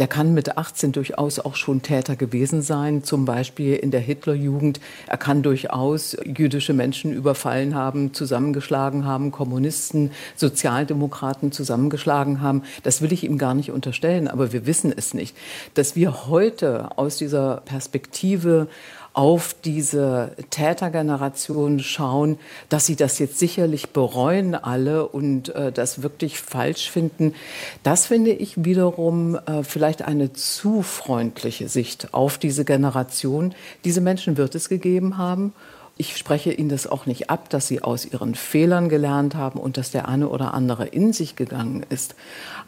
der 0.00 0.08
kann 0.08 0.32
mit 0.32 0.56
18 0.56 0.92
durchaus 0.92 1.38
auch 1.38 1.56
schon 1.56 1.82
Täter 1.82 2.16
gewesen 2.16 2.62
sein, 2.62 3.04
zum 3.04 3.26
Beispiel 3.26 3.76
in 3.76 3.90
der 3.90 4.00
Hitlerjugend. 4.00 4.80
Er 5.06 5.18
kann 5.18 5.42
durchaus 5.42 6.16
jüdische 6.24 6.72
Menschen 6.72 7.12
überfallen 7.12 7.74
haben, 7.74 8.14
zusammengeschlagen 8.14 9.04
haben, 9.04 9.30
Kommunisten, 9.30 10.10
Sozialdemokraten 10.36 11.52
zusammengeschlagen 11.52 12.40
haben. 12.40 12.62
Das 12.82 13.02
will 13.02 13.12
ich 13.12 13.24
ihm 13.24 13.36
gar 13.36 13.52
nicht 13.52 13.72
unterstellen, 13.72 13.99
aber 14.28 14.52
wir 14.52 14.66
wissen 14.66 14.92
es 14.96 15.14
nicht. 15.14 15.36
Dass 15.74 15.96
wir 15.96 16.26
heute 16.26 16.96
aus 16.96 17.16
dieser 17.16 17.62
Perspektive 17.64 18.68
auf 19.12 19.54
diese 19.64 20.36
Tätergeneration 20.50 21.80
schauen, 21.80 22.38
dass 22.68 22.86
sie 22.86 22.96
das 22.96 23.18
jetzt 23.18 23.38
sicherlich 23.38 23.90
bereuen 23.90 24.54
alle 24.54 25.08
und 25.08 25.54
äh, 25.54 25.72
das 25.72 26.02
wirklich 26.02 26.38
falsch 26.40 26.90
finden. 26.90 27.34
Das 27.82 28.06
finde 28.06 28.30
ich 28.30 28.64
wiederum 28.64 29.34
äh, 29.34 29.64
vielleicht 29.64 30.02
eine 30.02 30.32
zu 30.32 30.82
freundliche 30.82 31.68
Sicht 31.68 32.14
auf 32.14 32.38
diese 32.38 32.64
Generation. 32.64 33.54
Diese 33.84 34.00
Menschen 34.00 34.36
wird 34.36 34.54
es 34.54 34.68
gegeben 34.68 35.18
haben 35.18 35.52
ich 35.96 36.16
spreche 36.16 36.52
Ihnen 36.52 36.70
das 36.70 36.86
auch 36.86 37.06
nicht 37.06 37.30
ab, 37.30 37.50
dass 37.50 37.68
Sie 37.68 37.82
aus 37.82 38.06
Ihren 38.06 38.34
Fehlern 38.34 38.88
gelernt 38.88 39.34
haben 39.34 39.60
und 39.60 39.76
dass 39.76 39.90
der 39.90 40.08
eine 40.08 40.28
oder 40.28 40.54
andere 40.54 40.86
in 40.86 41.12
sich 41.12 41.36
gegangen 41.36 41.84
ist. 41.90 42.14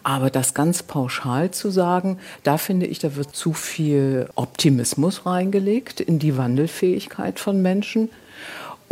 Aber 0.03 0.31
das 0.31 0.55
ganz 0.55 0.83
pauschal 0.83 1.51
zu 1.51 1.71
sagen, 1.71 2.19
da 2.43 2.59
finde 2.59 2.87
ich, 2.87 2.99
da 2.99 3.17
wird 3.17 3.35
zu 3.35 3.53
viel 3.53 4.29
Optimismus 4.35 5.27
reingelegt 5.27 6.01
in 6.01 6.19
die 6.19 6.37
Wandelfähigkeit 6.37 7.39
von 7.39 7.63
Menschen. 7.63 8.11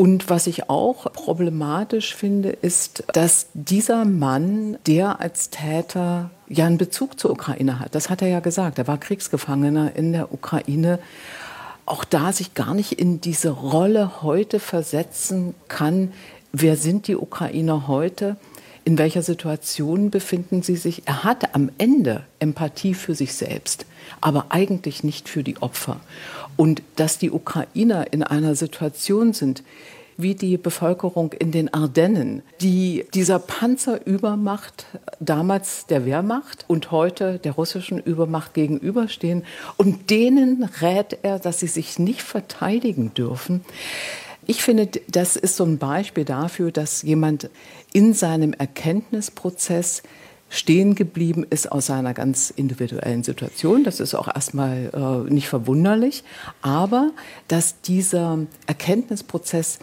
Und 0.00 0.30
was 0.30 0.46
ich 0.46 0.70
auch 0.70 1.12
problematisch 1.12 2.14
finde, 2.14 2.49
ist, 2.49 3.04
dass 3.12 3.49
dieser 3.52 4.06
Mann, 4.06 4.78
der 4.87 5.20
als 5.20 5.50
Täter 5.50 6.30
ja 6.49 6.64
einen 6.64 6.78
Bezug 6.78 7.20
zur 7.20 7.32
Ukraine 7.32 7.80
hat, 7.80 7.94
das 7.94 8.08
hat 8.08 8.22
er 8.22 8.28
ja 8.28 8.40
gesagt, 8.40 8.78
er 8.78 8.87
war 8.87 8.96
Kriegsgefangener 8.96 9.94
in 9.94 10.12
der 10.12 10.32
Ukraine, 10.32 11.00
auch 11.90 12.04
da 12.04 12.32
sich 12.32 12.54
gar 12.54 12.75
nicht 12.75 12.92
in 12.92 13.20
diese 13.20 13.50
Rolle 13.50 14.23
heute 14.23 14.61
versetzen 14.61 15.54
kann, 15.68 16.12
wer 16.52 16.76
sind 16.76 17.09
die 17.09 17.16
Ukrainer 17.16 17.88
heute? 17.88 18.37
in 18.85 18.99
welcher 18.99 19.23
Situation 19.23 20.11
befinden 20.11 20.62
Sie 20.62 20.76
sich? 20.76 21.02
Er 21.06 21.25
hatte 21.25 21.54
am 21.54 21.70
Ende 21.78 22.25
Empathie 22.38 22.94
für 22.94 23.14
sich 23.14 23.35
selbst, 23.35 23.87
aber 24.20 24.47
eigentlich 24.49 25.04
nicht 25.04 25.28
für 25.28 25.42
die 25.42 25.61
Opfer. 25.61 26.00
Und 26.56 26.82
dass 26.97 27.18
die 27.18 27.30
Ukrainer 27.30 28.12
in 28.12 28.23
einer 28.23 28.54
Situation 28.54 29.32
sind, 29.32 29.62
wie 30.22 30.34
die 30.34 30.56
Bevölkerung 30.56 31.32
in 31.32 31.52
den 31.52 31.72
Ardennen, 31.72 32.42
die 32.60 33.06
dieser 33.14 33.38
Panzerübermacht 33.38 34.86
damals 35.18 35.86
der 35.86 36.04
Wehrmacht 36.06 36.64
und 36.68 36.90
heute 36.90 37.38
der 37.38 37.52
russischen 37.52 37.98
Übermacht 37.98 38.54
gegenüberstehen. 38.54 39.44
Und 39.76 40.10
denen 40.10 40.64
rät 40.80 41.18
er, 41.22 41.38
dass 41.38 41.60
sie 41.60 41.66
sich 41.66 41.98
nicht 41.98 42.22
verteidigen 42.22 43.14
dürfen. 43.14 43.62
Ich 44.46 44.62
finde, 44.62 44.88
das 45.08 45.36
ist 45.36 45.56
so 45.56 45.64
ein 45.64 45.78
Beispiel 45.78 46.24
dafür, 46.24 46.72
dass 46.72 47.02
jemand 47.02 47.50
in 47.92 48.14
seinem 48.14 48.52
Erkenntnisprozess 48.52 50.02
stehen 50.50 50.96
geblieben 50.96 51.46
ist 51.48 51.70
aus 51.70 51.86
seiner 51.86 52.12
ganz 52.12 52.50
individuellen 52.50 53.22
Situation. 53.22 53.84
Das 53.84 54.00
ist 54.00 54.14
auch 54.14 54.26
erstmal 54.26 54.90
äh, 54.92 55.32
nicht 55.32 55.48
verwunderlich. 55.48 56.24
Aber 56.60 57.12
dass 57.48 57.80
dieser 57.82 58.38
Erkenntnisprozess 58.66 59.78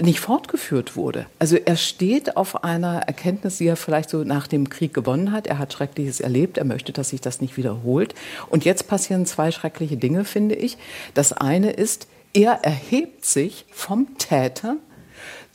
nicht 0.00 0.20
fortgeführt 0.20 0.96
wurde. 0.96 1.26
Also 1.38 1.56
er 1.56 1.76
steht 1.76 2.36
auf 2.36 2.64
einer 2.64 3.02
Erkenntnis, 3.02 3.58
die 3.58 3.66
er 3.66 3.76
vielleicht 3.76 4.10
so 4.10 4.24
nach 4.24 4.46
dem 4.46 4.68
Krieg 4.68 4.92
gewonnen 4.92 5.32
hat. 5.32 5.46
Er 5.46 5.58
hat 5.58 5.72
Schreckliches 5.72 6.20
erlebt, 6.20 6.58
er 6.58 6.64
möchte, 6.64 6.92
dass 6.92 7.10
sich 7.10 7.20
das 7.20 7.40
nicht 7.40 7.56
wiederholt. 7.56 8.14
Und 8.48 8.64
jetzt 8.64 8.88
passieren 8.88 9.26
zwei 9.26 9.50
schreckliche 9.50 9.96
Dinge, 9.96 10.24
finde 10.24 10.54
ich. 10.54 10.76
Das 11.14 11.32
eine 11.32 11.70
ist, 11.70 12.08
er 12.32 12.64
erhebt 12.64 13.24
sich 13.24 13.64
vom 13.70 14.18
Täter 14.18 14.76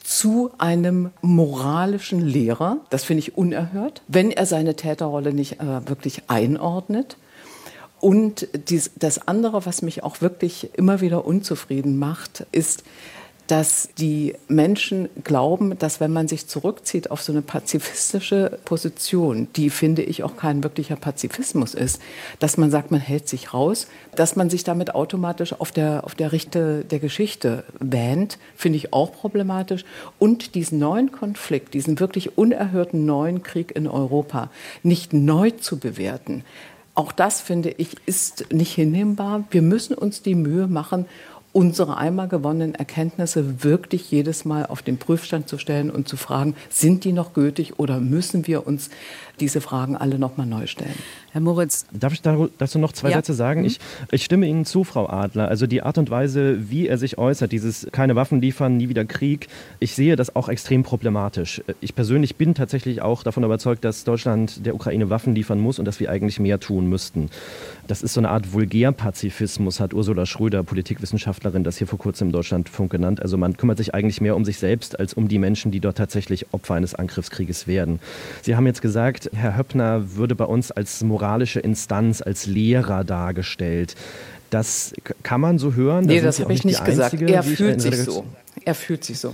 zu 0.03 0.51
einem 0.57 1.11
moralischen 1.21 2.21
Lehrer. 2.21 2.77
Das 2.89 3.03
finde 3.03 3.19
ich 3.19 3.37
unerhört, 3.37 4.01
wenn 4.07 4.31
er 4.31 4.45
seine 4.45 4.75
Täterrolle 4.75 5.33
nicht 5.33 5.59
äh, 5.59 5.87
wirklich 5.87 6.23
einordnet. 6.27 7.17
Und 7.99 8.47
dies, 8.69 8.91
das 8.95 9.27
andere, 9.27 9.65
was 9.67 9.83
mich 9.83 10.03
auch 10.03 10.21
wirklich 10.21 10.71
immer 10.73 11.01
wieder 11.01 11.23
unzufrieden 11.23 11.99
macht, 11.99 12.47
ist, 12.51 12.83
dass 13.51 13.89
die 13.97 14.35
Menschen 14.47 15.09
glauben, 15.25 15.77
dass 15.77 15.99
wenn 15.99 16.13
man 16.13 16.29
sich 16.29 16.47
zurückzieht 16.47 17.11
auf 17.11 17.21
so 17.21 17.33
eine 17.33 17.41
pazifistische 17.41 18.57
Position, 18.63 19.49
die 19.57 19.69
finde 19.69 20.03
ich 20.03 20.23
auch 20.23 20.37
kein 20.37 20.63
wirklicher 20.63 20.95
Pazifismus 20.95 21.73
ist, 21.73 22.01
dass 22.39 22.55
man 22.55 22.71
sagt, 22.71 22.91
man 22.91 23.01
hält 23.01 23.27
sich 23.27 23.53
raus, 23.53 23.87
dass 24.15 24.37
man 24.37 24.49
sich 24.49 24.63
damit 24.63 24.95
automatisch 24.95 25.51
auf 25.51 25.73
der, 25.73 26.05
auf 26.05 26.15
der 26.15 26.31
Richte 26.31 26.85
der 26.85 26.99
Geschichte 26.99 27.65
wähnt, 27.77 28.37
finde 28.55 28.77
ich 28.77 28.93
auch 28.93 29.11
problematisch. 29.11 29.83
Und 30.17 30.55
diesen 30.55 30.79
neuen 30.79 31.11
Konflikt, 31.11 31.73
diesen 31.73 31.99
wirklich 31.99 32.37
unerhörten 32.37 33.05
neuen 33.05 33.43
Krieg 33.43 33.75
in 33.75 33.85
Europa 33.85 34.49
nicht 34.81 35.11
neu 35.11 35.51
zu 35.51 35.77
bewerten, 35.77 36.45
auch 36.93 37.13
das 37.13 37.39
finde 37.39 37.73
ich 37.77 37.95
ist 38.05 38.51
nicht 38.51 38.73
hinnehmbar. 38.73 39.45
Wir 39.49 39.61
müssen 39.61 39.93
uns 39.93 40.21
die 40.21 40.35
Mühe 40.35 40.67
machen, 40.67 41.05
unsere 41.53 41.97
einmal 41.97 42.27
gewonnenen 42.27 42.75
Erkenntnisse 42.75 43.63
wirklich 43.63 44.09
jedes 44.09 44.45
Mal 44.45 44.65
auf 44.65 44.81
den 44.81 44.97
Prüfstand 44.97 45.49
zu 45.49 45.57
stellen 45.57 45.91
und 45.91 46.07
zu 46.07 46.15
fragen, 46.17 46.55
sind 46.69 47.03
die 47.03 47.11
noch 47.11 47.33
gültig 47.33 47.79
oder 47.79 47.99
müssen 47.99 48.47
wir 48.47 48.65
uns 48.65 48.89
diese 49.39 49.61
Fragen 49.61 49.95
alle 49.95 50.19
noch 50.19 50.37
mal 50.37 50.45
neu 50.45 50.67
stellen. 50.67 50.95
Herr 51.31 51.41
Moritz. 51.41 51.85
Darf 51.93 52.11
ich 52.11 52.21
dazu 52.21 52.77
noch 52.77 52.91
zwei 52.91 53.09
ja. 53.09 53.17
Sätze 53.17 53.33
sagen? 53.33 53.61
Mhm. 53.61 53.67
Ich, 53.67 53.79
ich 54.11 54.25
stimme 54.25 54.47
Ihnen 54.47 54.65
zu, 54.65 54.83
Frau 54.83 55.07
Adler. 55.07 55.47
Also 55.47 55.65
die 55.65 55.81
Art 55.81 55.97
und 55.97 56.09
Weise, 56.09 56.69
wie 56.69 56.87
er 56.87 56.97
sich 56.97 57.17
äußert, 57.17 57.53
dieses 57.53 57.87
keine 57.93 58.15
Waffen 58.15 58.41
liefern, 58.41 58.75
nie 58.75 58.89
wieder 58.89 59.05
Krieg, 59.05 59.47
ich 59.79 59.95
sehe 59.95 60.17
das 60.17 60.35
auch 60.35 60.49
extrem 60.49 60.83
problematisch. 60.83 61.61
Ich 61.79 61.95
persönlich 61.95 62.35
bin 62.35 62.53
tatsächlich 62.53 63.01
auch 63.01 63.23
davon 63.23 63.45
überzeugt, 63.45 63.85
dass 63.85 64.03
Deutschland 64.03 64.65
der 64.65 64.75
Ukraine 64.75 65.09
Waffen 65.09 65.33
liefern 65.33 65.59
muss 65.59 65.79
und 65.79 65.85
dass 65.85 66.01
wir 66.01 66.09
eigentlich 66.09 66.39
mehr 66.39 66.59
tun 66.59 66.87
müssten. 66.87 67.29
Das 67.87 68.03
ist 68.03 68.13
so 68.13 68.19
eine 68.19 68.29
Art 68.29 68.51
Vulgärpazifismus, 68.53 69.79
hat 69.79 69.93
Ursula 69.93 70.25
Schröder, 70.25 70.63
Politikwissenschaftlerin, 70.63 71.63
das 71.63 71.77
hier 71.77 71.87
vor 71.87 71.99
kurzem 71.99 72.27
im 72.27 72.31
Deutschlandfunk 72.31 72.91
genannt. 72.91 73.21
Also 73.21 73.37
man 73.37 73.57
kümmert 73.57 73.77
sich 73.77 73.93
eigentlich 73.93 74.21
mehr 74.21 74.35
um 74.35 74.43
sich 74.43 74.59
selbst 74.59 74.99
als 74.99 75.13
um 75.13 75.27
die 75.27 75.39
Menschen, 75.39 75.71
die 75.71 75.79
dort 75.79 75.97
tatsächlich 75.97 76.53
Opfer 76.53 76.75
eines 76.75 76.93
Angriffskrieges 76.93 77.67
werden. 77.67 77.99
Sie 78.41 78.55
haben 78.55 78.65
jetzt 78.65 78.81
gesagt, 78.81 79.20
Herr 79.33 79.57
Höppner 79.57 80.15
würde 80.15 80.35
bei 80.35 80.45
uns 80.45 80.71
als 80.71 81.03
moralische 81.03 81.59
Instanz, 81.59 82.21
als 82.21 82.45
Lehrer 82.45 83.03
dargestellt. 83.03 83.95
Das 84.49 84.93
kann 85.23 85.39
man 85.39 85.59
so 85.59 85.73
hören. 85.73 86.05
Nee, 86.05 86.19
das 86.21 86.39
habe 86.41 86.53
ich 86.53 86.65
nicht 86.65 86.83
gesagt. 86.83 87.13
Einzige, 87.13 87.33
er 87.33 87.43
fühlt 87.43 87.81
sich 87.81 87.95
so. 87.97 88.25
Er 88.63 88.75
fühlt 88.75 89.03
sich 89.03 89.19
so. 89.19 89.33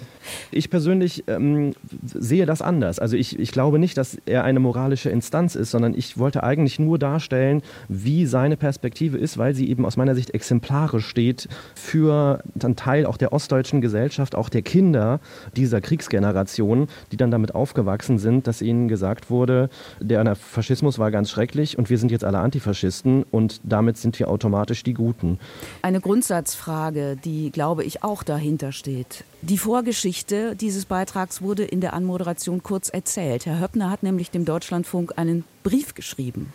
Ich 0.52 0.70
persönlich 0.70 1.26
ähm, 1.28 1.74
sehe 2.04 2.46
das 2.46 2.62
anders. 2.62 3.00
Also 3.00 3.18
ich, 3.18 3.38
ich 3.40 3.52
glaube 3.52 3.78
nicht, 3.78 3.98
dass 3.98 4.18
er 4.26 4.44
eine 4.44 4.60
moralische 4.60 5.10
Instanz 5.10 5.56
ist, 5.56 5.72
sondern 5.72 5.94
ich 5.94 6.18
wollte 6.18 6.44
eigentlich 6.44 6.80
nur 6.80 6.98
darstellen, 6.98 7.62
wie 7.90 8.26
seine 8.26 8.56
Perspektive 8.56 9.18
ist, 9.18 9.38
weil 9.38 9.54
sie 9.54 9.70
eben 9.70 9.86
aus 9.86 9.98
meiner 9.98 10.16
Sicht 10.16 10.32
exemplarisch 10.32 11.06
steht 11.08 11.50
für 11.76 12.42
einen 12.62 12.76
Teil 12.76 13.06
auch 13.06 13.18
der 13.18 13.34
ostdeutschen 13.34 13.82
Gesellschaft, 13.82 14.36
auch 14.36 14.50
der 14.50 14.62
Kinder 14.62 15.20
dieser 15.56 15.82
Kriegsgeneration, 15.82 16.88
die 17.12 17.18
dann 17.18 17.32
damit 17.32 17.54
aufgewachsen 17.54 18.20
sind, 18.20 18.48
dass 18.48 18.62
ihnen 18.62 18.88
gesagt 18.88 19.30
wurde, 19.30 19.70
der 20.00 20.36
Faschismus 20.36 21.00
war 21.00 21.12
ganz 21.12 21.30
schrecklich 21.30 21.78
und 21.78 21.90
wir 21.90 21.98
sind 21.98 22.12
jetzt 22.12 22.24
alle 22.24 22.40
Antifaschisten 22.40 23.24
und 23.24 23.60
damit 23.64 23.98
sind 23.98 24.20
wir 24.20 24.30
automatisch 24.30 24.84
die 24.84 24.94
Guten. 24.94 25.40
Eine 25.82 26.02
Grundsatzfrage, 26.02 27.18
die, 27.24 27.52
glaube 27.52 27.84
ich, 27.84 28.04
auch 28.04 28.24
dahinter 28.24 28.72
steht. 28.72 29.17
Die 29.42 29.58
Vorgeschichte 29.58 30.56
dieses 30.56 30.86
Beitrags 30.86 31.42
wurde 31.42 31.64
in 31.64 31.80
der 31.80 31.94
Anmoderation 31.94 32.64
kurz 32.64 32.90
erzählt. 32.90 33.46
Herr 33.46 33.60
Höppner 33.60 33.90
hat 33.90 34.04
nämlich 34.04 34.32
dem 34.32 34.46
Deutschlandfunk 34.46 35.14
einen 35.18 35.44
Brief 35.64 35.94
geschrieben. 35.94 36.52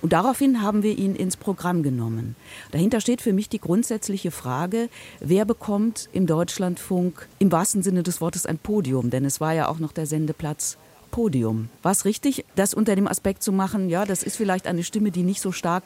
Und 0.00 0.12
daraufhin 0.12 0.60
haben 0.60 0.82
wir 0.82 0.98
ihn 0.98 1.14
ins 1.14 1.36
Programm 1.36 1.82
genommen. 1.82 2.36
Dahinter 2.72 3.00
steht 3.00 3.22
für 3.22 3.32
mich 3.32 3.48
die 3.48 3.60
grundsätzliche 3.60 4.30
Frage, 4.30 4.88
wer 5.20 5.44
bekommt 5.44 6.08
im 6.12 6.26
Deutschlandfunk 6.26 7.28
im 7.38 7.52
wahrsten 7.52 7.82
Sinne 7.82 8.02
des 8.02 8.20
Wortes 8.20 8.46
ein 8.46 8.58
Podium? 8.58 9.10
Denn 9.10 9.24
es 9.24 9.40
war 9.40 9.52
ja 9.52 9.68
auch 9.68 9.78
noch 9.78 9.92
der 9.92 10.06
Sendeplatz 10.06 10.76
Podium. 11.14 11.68
War 11.82 11.92
es 11.92 12.04
richtig, 12.06 12.44
das 12.56 12.74
unter 12.74 12.96
dem 12.96 13.06
Aspekt 13.06 13.44
zu 13.44 13.52
machen, 13.52 13.88
ja, 13.88 14.04
das 14.04 14.24
ist 14.24 14.36
vielleicht 14.36 14.66
eine 14.66 14.82
Stimme, 14.82 15.12
die 15.12 15.22
nicht 15.22 15.40
so 15.40 15.52
stark 15.52 15.84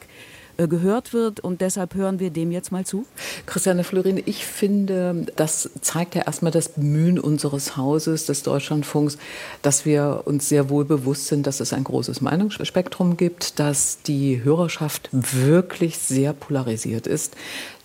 gehört 0.67 1.13
wird 1.13 1.39
und 1.39 1.61
deshalb 1.61 1.95
hören 1.95 2.19
wir 2.19 2.29
dem 2.29 2.51
jetzt 2.51 2.71
mal 2.71 2.85
zu? 2.85 3.05
Christiane 3.45 3.83
Florin, 3.83 4.21
ich 4.25 4.45
finde, 4.45 5.27
das 5.35 5.69
zeigt 5.81 6.15
ja 6.15 6.23
erstmal 6.23 6.51
das 6.51 6.69
Bemühen 6.69 7.19
unseres 7.19 7.77
Hauses, 7.77 8.25
des 8.25 8.43
Deutschlandfunks, 8.43 9.17
dass 9.61 9.85
wir 9.85 10.23
uns 10.25 10.49
sehr 10.49 10.69
wohl 10.69 10.85
bewusst 10.85 11.27
sind, 11.27 11.47
dass 11.47 11.59
es 11.59 11.73
ein 11.73 11.83
großes 11.83 12.21
Meinungsspektrum 12.21 13.17
gibt, 13.17 13.59
dass 13.59 14.01
die 14.01 14.43
Hörerschaft 14.43 15.09
wirklich 15.11 15.97
sehr 15.97 16.33
polarisiert 16.33 17.07
ist, 17.07 17.35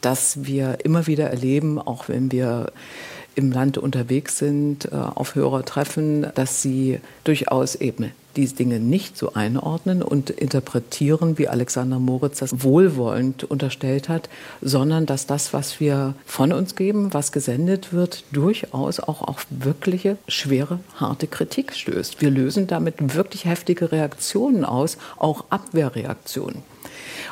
dass 0.00 0.44
wir 0.44 0.78
immer 0.84 1.06
wieder 1.06 1.30
erleben, 1.30 1.78
auch 1.78 2.08
wenn 2.08 2.30
wir 2.32 2.72
im 3.34 3.52
Land 3.52 3.78
unterwegs 3.78 4.38
sind, 4.38 4.86
äh, 4.86 4.94
auf 4.94 5.34
Hörer 5.34 5.64
treffen, 5.64 6.26
dass 6.34 6.62
sie 6.62 7.00
durchaus 7.24 7.74
eben 7.74 8.12
diese 8.36 8.56
Dinge 8.56 8.80
nicht 8.80 9.16
so 9.16 9.34
einordnen 9.34 10.02
und 10.02 10.30
interpretieren, 10.30 11.38
wie 11.38 11.48
Alexander 11.48 11.98
Moritz 11.98 12.40
das 12.40 12.62
wohlwollend 12.62 13.44
unterstellt 13.44 14.08
hat, 14.08 14.28
sondern 14.60 15.06
dass 15.06 15.26
das, 15.26 15.52
was 15.52 15.80
wir 15.80 16.14
von 16.26 16.52
uns 16.52 16.74
geben, 16.74 17.14
was 17.14 17.32
gesendet 17.32 17.92
wird, 17.92 18.24
durchaus 18.32 19.00
auch 19.00 19.22
auf 19.22 19.46
wirkliche, 19.50 20.16
schwere, 20.28 20.80
harte 20.96 21.26
Kritik 21.26 21.74
stößt. 21.74 22.20
Wir 22.20 22.30
lösen 22.30 22.66
damit 22.66 23.14
wirklich 23.14 23.44
heftige 23.44 23.92
Reaktionen 23.92 24.64
aus, 24.64 24.98
auch 25.16 25.44
Abwehrreaktionen. 25.50 26.73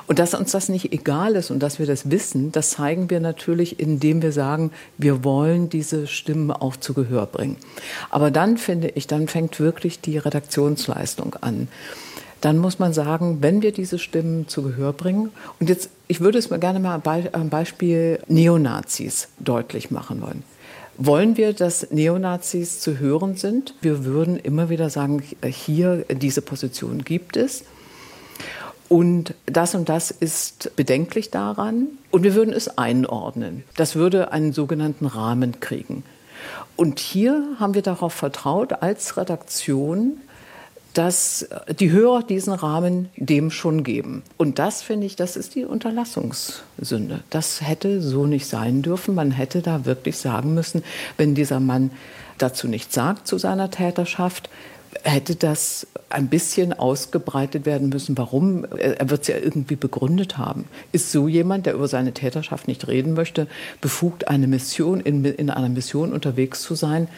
Und 0.06 0.18
dass 0.18 0.34
uns 0.34 0.52
das 0.52 0.68
nicht 0.68 0.92
egal 0.92 1.36
ist 1.36 1.50
und 1.50 1.60
dass 1.60 1.78
wir 1.78 1.86
das 1.86 2.10
wissen, 2.10 2.52
das 2.52 2.70
zeigen 2.70 3.10
wir 3.10 3.20
natürlich, 3.20 3.80
indem 3.80 4.22
wir 4.22 4.32
sagen, 4.32 4.70
wir 4.98 5.24
wollen 5.24 5.68
diese 5.68 6.06
Stimmen 6.06 6.50
auch 6.50 6.76
zu 6.76 6.94
Gehör 6.94 7.26
bringen. 7.26 7.56
Aber 8.10 8.30
dann 8.30 8.58
finde 8.58 8.88
ich, 8.88 9.06
dann 9.06 9.28
fängt 9.28 9.60
wirklich 9.60 10.00
die 10.00 10.18
Redaktionsleistung 10.18 11.36
an 11.40 11.68
dann 12.42 12.58
muss 12.58 12.80
man 12.80 12.92
sagen, 12.92 13.38
wenn 13.40 13.62
wir 13.62 13.72
diese 13.72 13.98
Stimmen 13.98 14.48
zu 14.48 14.62
Gehör 14.62 14.92
bringen, 14.92 15.30
und 15.60 15.68
jetzt, 15.68 15.90
ich 16.08 16.20
würde 16.20 16.38
es 16.38 16.50
mir 16.50 16.58
gerne 16.58 16.80
mal 16.80 17.00
am 17.32 17.48
Beispiel 17.48 18.18
Neonazis 18.26 19.28
deutlich 19.38 19.90
machen 19.90 20.20
wollen. 20.20 20.42
Wollen 20.98 21.36
wir, 21.36 21.52
dass 21.52 21.90
Neonazis 21.90 22.80
zu 22.80 22.98
hören 22.98 23.36
sind? 23.36 23.74
Wir 23.80 24.04
würden 24.04 24.38
immer 24.38 24.68
wieder 24.68 24.90
sagen, 24.90 25.22
hier 25.44 26.04
diese 26.10 26.42
Position 26.42 27.02
gibt 27.04 27.36
es. 27.36 27.64
Und 28.92 29.32
das 29.46 29.74
und 29.74 29.88
das 29.88 30.10
ist 30.10 30.76
bedenklich 30.76 31.30
daran. 31.30 31.86
Und 32.10 32.24
wir 32.24 32.34
würden 32.34 32.52
es 32.52 32.76
einordnen. 32.76 33.64
Das 33.74 33.96
würde 33.96 34.32
einen 34.32 34.52
sogenannten 34.52 35.06
Rahmen 35.06 35.60
kriegen. 35.60 36.04
Und 36.76 36.98
hier 36.98 37.42
haben 37.58 37.72
wir 37.72 37.80
darauf 37.80 38.12
vertraut 38.12 38.82
als 38.82 39.16
Redaktion, 39.16 40.18
dass 40.92 41.48
die 41.80 41.90
Hörer 41.90 42.22
diesen 42.22 42.52
Rahmen 42.52 43.08
dem 43.16 43.50
schon 43.50 43.82
geben. 43.82 44.24
Und 44.36 44.58
das 44.58 44.82
finde 44.82 45.06
ich, 45.06 45.16
das 45.16 45.36
ist 45.36 45.54
die 45.54 45.64
Unterlassungssünde. 45.64 47.20
Das 47.30 47.62
hätte 47.62 48.02
so 48.02 48.26
nicht 48.26 48.46
sein 48.46 48.82
dürfen. 48.82 49.14
Man 49.14 49.30
hätte 49.30 49.62
da 49.62 49.86
wirklich 49.86 50.18
sagen 50.18 50.52
müssen, 50.52 50.84
wenn 51.16 51.34
dieser 51.34 51.60
Mann 51.60 51.92
dazu 52.36 52.68
nichts 52.68 52.94
sagt 52.94 53.26
zu 53.26 53.38
seiner 53.38 53.70
Täterschaft, 53.70 54.50
hätte 55.02 55.34
das 55.34 55.86
ein 56.12 56.28
bisschen 56.28 56.72
ausgebreitet 56.72 57.66
werden 57.66 57.88
müssen. 57.88 58.16
Warum? 58.18 58.64
Er 58.64 59.10
wird 59.10 59.22
es 59.22 59.28
ja 59.28 59.36
irgendwie 59.36 59.76
begründet 59.76 60.38
haben. 60.38 60.66
Ist 60.92 61.12
so 61.12 61.28
jemand, 61.28 61.66
der 61.66 61.74
über 61.74 61.88
seine 61.88 62.12
Täterschaft 62.12 62.68
nicht 62.68 62.88
reden 62.88 63.14
möchte, 63.14 63.46
befugt, 63.80 64.28
eine 64.28 64.46
Mission 64.46 65.00
in, 65.00 65.24
in 65.24 65.50
einer 65.50 65.68
Mission 65.68 66.12
unterwegs 66.12 66.62
zu 66.62 66.74
sein? 66.74 67.08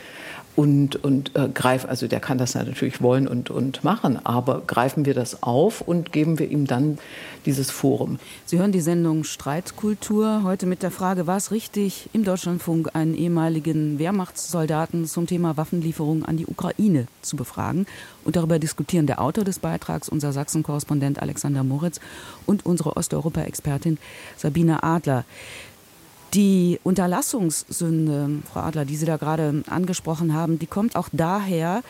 und, 0.57 1.03
und 1.03 1.35
äh, 1.35 1.49
greif, 1.53 1.85
also 1.85 2.07
der 2.07 2.21
kann 2.21 2.39
das 2.39 2.55
natürlich 2.55 3.03
wollen 3.03 3.27
und, 3.27 3.51
und 3.51 3.83
machen, 3.83 4.25
aber 4.25 4.63
greifen 4.67 5.05
wir 5.05 5.15
das 5.15 5.43
auf 5.43 5.81
und 5.81 6.13
geben 6.13 6.39
wir 6.39 6.49
ihm 6.49 6.67
dann 6.67 6.99
dieses 7.45 7.71
Forum. 7.71 8.19
Sie 8.47 8.59
hören 8.59 8.73
die 8.73 8.81
Sendung 8.81 9.25
Streitkultur 9.25 10.43
heute 10.45 10.67
mit 10.67 10.83
der 10.83 10.91
Frage, 10.91 11.27
war 11.27 11.37
es 11.37 11.51
richtig, 11.51 12.09
im 12.13 12.25
Deutschlandfunk 12.25 12.91
einen 12.95 13.15
ehemaligen 13.15 13.99
Wehrmachtssoldaten 13.99 15.07
zum 15.07 15.27
Thema 15.27 15.57
Waffenlieferung 15.57 16.25
an 16.25 16.37
die 16.37 16.47
Ukraine 16.47 17.07
zu 17.23 17.37
befragen. 17.37 17.87
Und 18.25 18.37
darüber 18.37 18.59
diskutieren 18.59 19.07
der 19.07 19.21
Autor 19.21 19.45
des 19.45 19.59
Beitrags, 19.59 20.09
unser 20.09 20.33
Sachsen-Korrespondent 20.33 21.21
Alexander 21.21 21.63
Moritz 21.63 22.01
und 22.47 22.65
unsere 22.67 22.97
Osteuropa-Expertin 22.97 23.99
Sabine 24.37 24.83
Adler. 24.83 25.25
Die 26.35 26.81
Unterlassungssünde, 26.83 28.43
Frau 28.53 28.61
Adler, 28.61 28.85
die 28.85 28.97
Sie 28.97 29.07
da 29.07 29.19
gerade 29.19 29.63
angesprochen 29.69 30.35
haben, 30.35 30.59
die 30.59 30.67
kommt 30.67 30.97
auch 30.97 31.09
daher, 31.13 31.85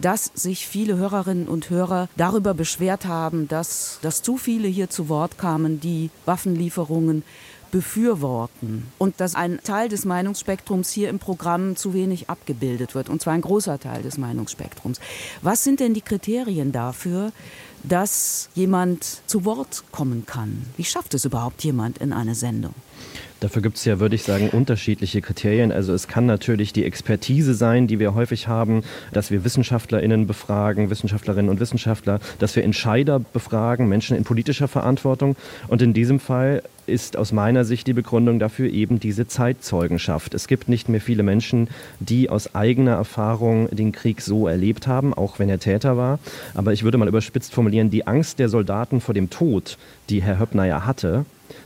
dass 0.00 0.32
sich 0.34 0.66
viele 0.66 0.96
Hörerinnen 0.96 1.46
und 1.46 1.70
Hörer 1.70 2.08
darüber 2.16 2.54
beschwert 2.54 3.06
haben, 3.06 3.46
dass, 3.46 4.00
dass 4.02 4.20
zu 4.20 4.36
viele 4.36 4.66
hier 4.66 4.90
zu 4.90 5.08
Wort 5.08 5.38
kamen, 5.38 5.78
die 5.78 6.10
Waffenlieferungen 6.24 7.22
befürworten 7.74 8.84
und 8.98 9.20
dass 9.20 9.34
ein 9.34 9.58
Teil 9.64 9.88
des 9.88 10.04
Meinungsspektrums 10.04 10.92
hier 10.92 11.08
im 11.08 11.18
Programm 11.18 11.74
zu 11.74 11.92
wenig 11.92 12.30
abgebildet 12.30 12.94
wird, 12.94 13.08
und 13.08 13.20
zwar 13.20 13.32
ein 13.32 13.40
großer 13.40 13.80
Teil 13.80 14.00
des 14.02 14.16
Meinungsspektrums. 14.16 15.00
Was 15.42 15.64
sind 15.64 15.80
denn 15.80 15.92
die 15.92 16.00
Kriterien 16.00 16.70
dafür, 16.70 17.32
dass 17.82 18.48
jemand 18.54 19.22
zu 19.26 19.44
Wort 19.44 19.82
kommen 19.90 20.24
kann? 20.24 20.66
Wie 20.76 20.84
schafft 20.84 21.14
es 21.14 21.24
überhaupt 21.24 21.64
jemand 21.64 21.98
in 21.98 22.12
eine 22.12 22.36
Sendung? 22.36 22.74
Dafür 23.40 23.60
gibt 23.60 23.76
es 23.76 23.84
ja, 23.84 23.98
würde 23.98 24.14
ich 24.14 24.22
sagen, 24.22 24.50
unterschiedliche 24.50 25.20
Kriterien. 25.20 25.72
Also 25.72 25.92
es 25.92 26.06
kann 26.06 26.24
natürlich 26.24 26.72
die 26.72 26.84
Expertise 26.84 27.54
sein, 27.54 27.88
die 27.88 27.98
wir 27.98 28.14
häufig 28.14 28.46
haben, 28.46 28.84
dass 29.12 29.32
wir 29.32 29.44
WissenschaftlerInnen 29.44 30.28
befragen, 30.28 30.90
Wissenschaftlerinnen 30.90 31.50
und 31.50 31.58
Wissenschaftler, 31.58 32.20
dass 32.38 32.54
wir 32.54 32.62
Entscheider 32.62 33.18
befragen, 33.18 33.88
Menschen 33.88 34.16
in 34.16 34.22
politischer 34.22 34.68
Verantwortung. 34.68 35.36
Und 35.68 35.82
in 35.82 35.92
diesem 35.92 36.20
Fall 36.20 36.62
ist 36.86 37.16
aus 37.16 37.32
meiner 37.32 37.64
Sicht 37.64 37.86
die 37.86 37.92
Begründung 37.92 38.38
dafür 38.38 38.70
eben 38.70 39.00
diese 39.00 39.26
Zeitzeugenschaft. 39.26 40.34
Es 40.34 40.48
gibt 40.48 40.68
nicht 40.68 40.88
mehr 40.88 41.00
viele 41.00 41.22
Menschen, 41.22 41.68
die 42.00 42.30
aus 42.30 42.54
eigener 42.54 42.92
Erfahrung 42.92 43.68
den 43.70 43.92
Krieg 43.92 44.20
so 44.20 44.48
erlebt 44.48 44.86
haben, 44.86 45.14
auch 45.14 45.38
wenn 45.38 45.48
er 45.48 45.58
Täter 45.58 45.96
war. 45.96 46.18
Aber 46.54 46.72
ich 46.72 46.84
würde 46.84 46.98
mal 46.98 47.08
überspitzt 47.08 47.52
formulieren, 47.54 47.90
die 47.90 48.06
Angst 48.06 48.38
der 48.38 48.48
Soldaten 48.48 49.00
vor 49.00 49.14
dem 49.14 49.30
Tod, 49.30 49.78
die 50.08 50.22
Herr 50.22 50.38
Höppner 50.38 50.64
ja 50.66 50.84
hatte, 50.84 51.24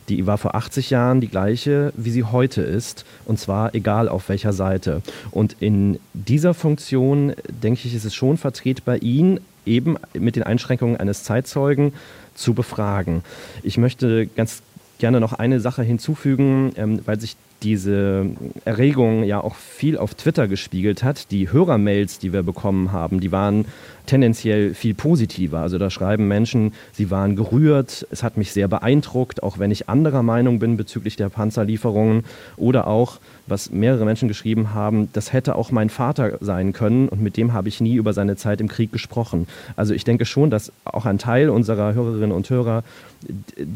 die 0.09 0.27
war 0.27 0.39
vor 0.39 0.55
80 0.55 0.91
Jahren 0.91 1.21
die 1.21 1.29
gleiche, 1.29 1.93
wie 1.97 2.11
sie 2.11 2.25
heute 2.25 2.63
ist. 2.63 3.05
Und 3.27 3.39
zwar 3.39 3.75
egal 3.75 4.09
auf 4.09 4.29
welcher 4.29 4.53
Seite. 4.53 5.03
Und 5.31 5.57
in 5.61 5.99
dieser 6.15 6.55
Funktion, 6.55 7.35
denke 7.63 7.81
ich, 7.85 7.95
ist 7.95 8.05
es 8.05 8.15
schon 8.15 8.39
vertretbar, 8.39 9.03
ihn 9.03 9.41
eben 9.67 9.97
mit 10.15 10.37
den 10.37 10.43
Einschränkungen 10.43 10.97
eines 10.97 11.25
Zeitzeugen 11.25 11.93
zu 12.35 12.55
befragen. 12.55 13.23
Ich 13.63 13.77
möchte 13.77 14.27
ganz 14.27 14.63
gerne 14.99 15.21
noch 15.21 15.33
eine 15.33 15.61
Sache 15.61 15.83
hinzufügen, 15.83 16.73
ähm, 16.77 17.01
weil 17.05 17.21
sich 17.21 17.37
diese 17.63 18.27
Erregung 18.65 19.25
ja 19.25 19.43
auch 19.43 19.57
viel 19.57 19.99
auf 19.99 20.15
Twitter 20.15 20.49
gespiegelt 20.49 21.03
hat. 21.03 21.31
Die 21.31 21.51
Hörermails, 21.51 22.19
die 22.19 22.33
wir 22.33 22.43
bekommen 22.43 22.93
haben, 22.93 23.21
die 23.21 23.33
waren 23.33 23.65
tendenziell 24.09 24.75
viel 24.75 24.95
positiver. 24.95 25.59
Also 25.59 25.79
da 25.79 25.91
schreiben 25.91 26.27
Menschen, 26.27 26.73
sie 26.93 27.11
waren 27.11 27.37
gerührt, 27.37 28.07
es 28.11 28.23
hat 28.23 28.37
mich 28.37 28.53
sehr 28.53 28.67
beeindruckt, 28.67 29.43
auch 29.43 29.59
wenn 29.59 29.71
ich 29.71 29.89
anderer 29.89 30.23
Meinung 30.23 30.59
bin 30.59 30.77
bezüglich 30.77 31.17
der 31.17 31.29
Panzerlieferungen 31.29 32.25
oder 32.57 32.87
auch 32.87 33.21
was 33.47 33.71
mehrere 33.71 34.05
Menschen 34.05 34.29
geschrieben 34.29 34.75
haben, 34.75 35.09
das 35.13 35.33
hätte 35.33 35.55
auch 35.55 35.71
mein 35.71 35.91
Vater 35.91 36.39
sein 36.41 36.73
können 36.73 37.09
und 37.09 37.21
mit 37.23 37.37
dem 37.37 37.53
habe 37.53 37.69
ich 37.69 37.81
nie 37.81 37.95
über 37.95 38.13
seine 38.13 38.37
Zeit 38.37 38.61
im 38.61 38.69
Krieg 38.69 38.93
gesprochen. 38.93 39.47
Also 39.77 39.95
ich 39.95 40.05
denke 40.05 40.25
schon, 40.25 40.51
dass 40.51 40.73
auch 40.85 41.07
ein 41.07 41.19
Teil 41.19 41.51
unserer 41.51 41.95
Hörerinnen 41.95 42.33
und 42.33 42.49
Hörer 42.51 42.83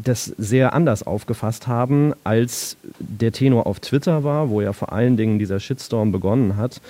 das 0.03 0.25
sehr 0.37 0.73
anders 0.73 1.03
aufgefasst 1.03 1.67
haben, 1.67 2.13
als 2.23 2.77
der 2.99 3.31
Tenor 3.31 3.67
auf 3.67 3.72
Twitter 3.79 4.23
war, 4.23 4.49
wo 4.49 4.61
ja 4.61 4.73
vor 4.73 4.93
allen 4.93 5.17
Dingen 5.17 5.39
dieser 5.39 5.59
Shitstorm 5.59 6.11
begonnen 6.11 6.57
hat 6.57 6.81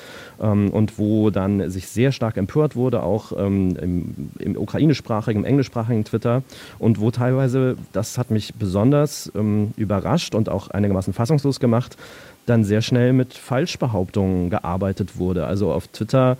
ähm, 0.42 0.70
und 0.70 0.98
wo 0.98 1.30
dann 1.30 1.70
sich 1.70 1.88
sehr 1.88 2.12
stark 2.12 2.38
empört 2.38 2.76
wurde, 2.76 3.04
auch 3.04 3.32
ähm, 3.38 3.76
im, 3.82 4.30
im 4.40 4.58
ukrainischsprachigen, 4.58 5.44
im 5.44 5.46
englischsprachigen 5.46 6.04
Twitter 6.06 6.44
und 6.80 7.00
wo 7.00 7.12
teilweise, 7.12 7.78
das 7.92 8.18
hat 8.18 8.32
mich 8.32 8.54
besonders 8.56 9.32
ähm, 9.36 9.74
überrascht 9.78 10.36
und 10.36 10.50
auch 10.50 10.70
einigermaßen 10.70 11.14
fassungslos 11.14 11.60
gemacht, 11.60 11.98
dann 12.46 12.64
sehr 12.64 12.82
schnell 12.82 13.14
mit 13.14 13.34
Falschbehauptungen 13.34 14.50
gearbeitet 14.50 15.18
wurde. 15.18 15.46
Also 15.46 15.72
auf 15.72 15.88
Twitter 15.88 16.38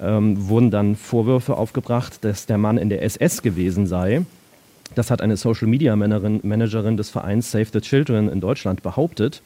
ähm, 0.00 0.48
wurden 0.48 0.70
dann 0.70 0.96
Vorwürfe 0.96 1.56
aufgebracht, 1.56 2.24
dass 2.24 2.46
der 2.46 2.58
Mann 2.58 2.78
in 2.78 2.88
der 2.88 3.02
SS 3.02 3.42
gewesen 3.42 3.86
sei. 3.86 4.22
Das 4.94 5.10
hat 5.10 5.20
eine 5.20 5.36
Social 5.36 5.68
Media 5.68 5.94
Managerin 5.96 6.96
des 6.96 7.10
Vereins 7.10 7.50
Save 7.50 7.66
the 7.72 7.80
Children 7.80 8.28
in 8.28 8.40
Deutschland 8.40 8.82
behauptet 8.82 9.42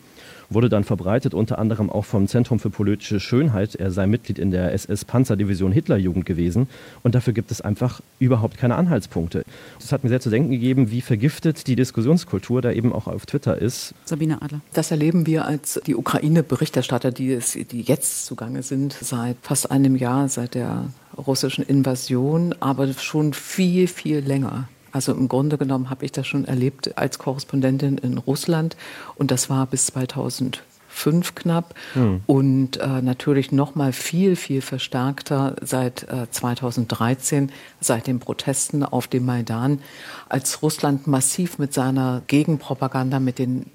wurde 0.51 0.69
dann 0.69 0.85
verbreitet, 0.85 1.33
unter 1.33 1.59
anderem 1.59 1.89
auch 1.89 2.05
vom 2.05 2.27
Zentrum 2.27 2.59
für 2.59 2.71
politische 2.71 3.21
Schönheit. 3.21 3.77
Er 3.77 3.91
sei 3.91 4.07
Mitglied 4.07 4.39
in 4.39 4.51
der 4.51 4.75
SS-Panzerdivision 4.75 5.73
Hitlerjugend 5.73 6.27
gewesen. 6.27 6.69
Und 7.03 7.15
dafür 7.15 7.33
gibt 7.33 7.51
es 7.51 7.61
einfach 7.61 8.01
überhaupt 8.19 8.59
keine 8.59 8.75
Anhaltspunkte. 8.75 9.45
Das 9.79 9.93
hat 9.93 10.03
mir 10.03 10.11
sehr 10.11 10.21
zu 10.21 10.31
denken 10.31 10.51
gegeben, 10.51 10.91
wie 10.91 11.01
vergiftet 11.01 11.67
die 11.67 11.77
Diskussionskultur 11.77 12.61
da 12.61 12.73
eben 12.73 12.93
auch 12.93 13.07
auf 13.07 13.27
Twitter 13.27 13.57
ist. 13.57 13.95
Sabine 14.05 14.43
Adler. 14.43 14.61
Das 14.75 14.91
erleben 14.91 15.27
wir 15.27 15.47
als 15.47 15.81
die 15.87 15.95
Ukraine-Berichterstatter, 15.95 17.13
die, 17.13 17.39
die 17.71 17.83
jetzt 17.83 18.27
zugange 18.27 18.63
sind, 18.63 18.93
seit 19.01 19.37
fast 19.43 19.71
einem 19.71 19.97
Jahr, 19.97 20.29
seit 20.29 20.55
der 20.55 20.91
russischen 21.17 21.65
Invasion, 21.65 22.55
aber 22.61 22.93
schon 22.93 23.33
viel, 23.33 23.87
viel 23.87 24.19
länger. 24.19 24.69
Also 24.93 25.13
im 25.13 25.29
Grunde 25.29 25.59
genommen 25.59 25.91
habe 25.91 26.05
ich 26.05 26.13
das 26.13 26.27
schon 26.27 26.45
erlebt 26.45 26.97
als 26.97 27.19
Korrespondentin 27.19 27.99
in 27.99 28.19
Russland 28.19 28.77
und 29.15 29.31
das 29.31 29.51
war 29.51 29.67
bis 29.67 29.87
2005 29.87 31.35
knapp 31.35 31.75
hm. 31.95 32.23
und 32.27 32.79
äh, 32.79 33.03
natürlich 33.03 33.53
noch 33.53 33.75
mal 33.75 33.93
viel 33.93 34.37
viel 34.37 34.63
verstärkter 34.63 35.57
seit 35.63 36.05
äh, 36.05 36.31
2013 36.31 37.53
seit 37.81 38.07
den 38.07 38.19
Protesten 38.19 38.85
auf 38.85 39.07
dem 39.07 39.25
Maidan 39.25 39.81
als 40.29 40.63
Russland 40.63 41.07
massiv 41.07 41.59
mit 41.59 41.73
seiner 41.73 42.23
Gegenpropaganda 42.27 43.21
mit 43.21 43.39
den 43.39 43.67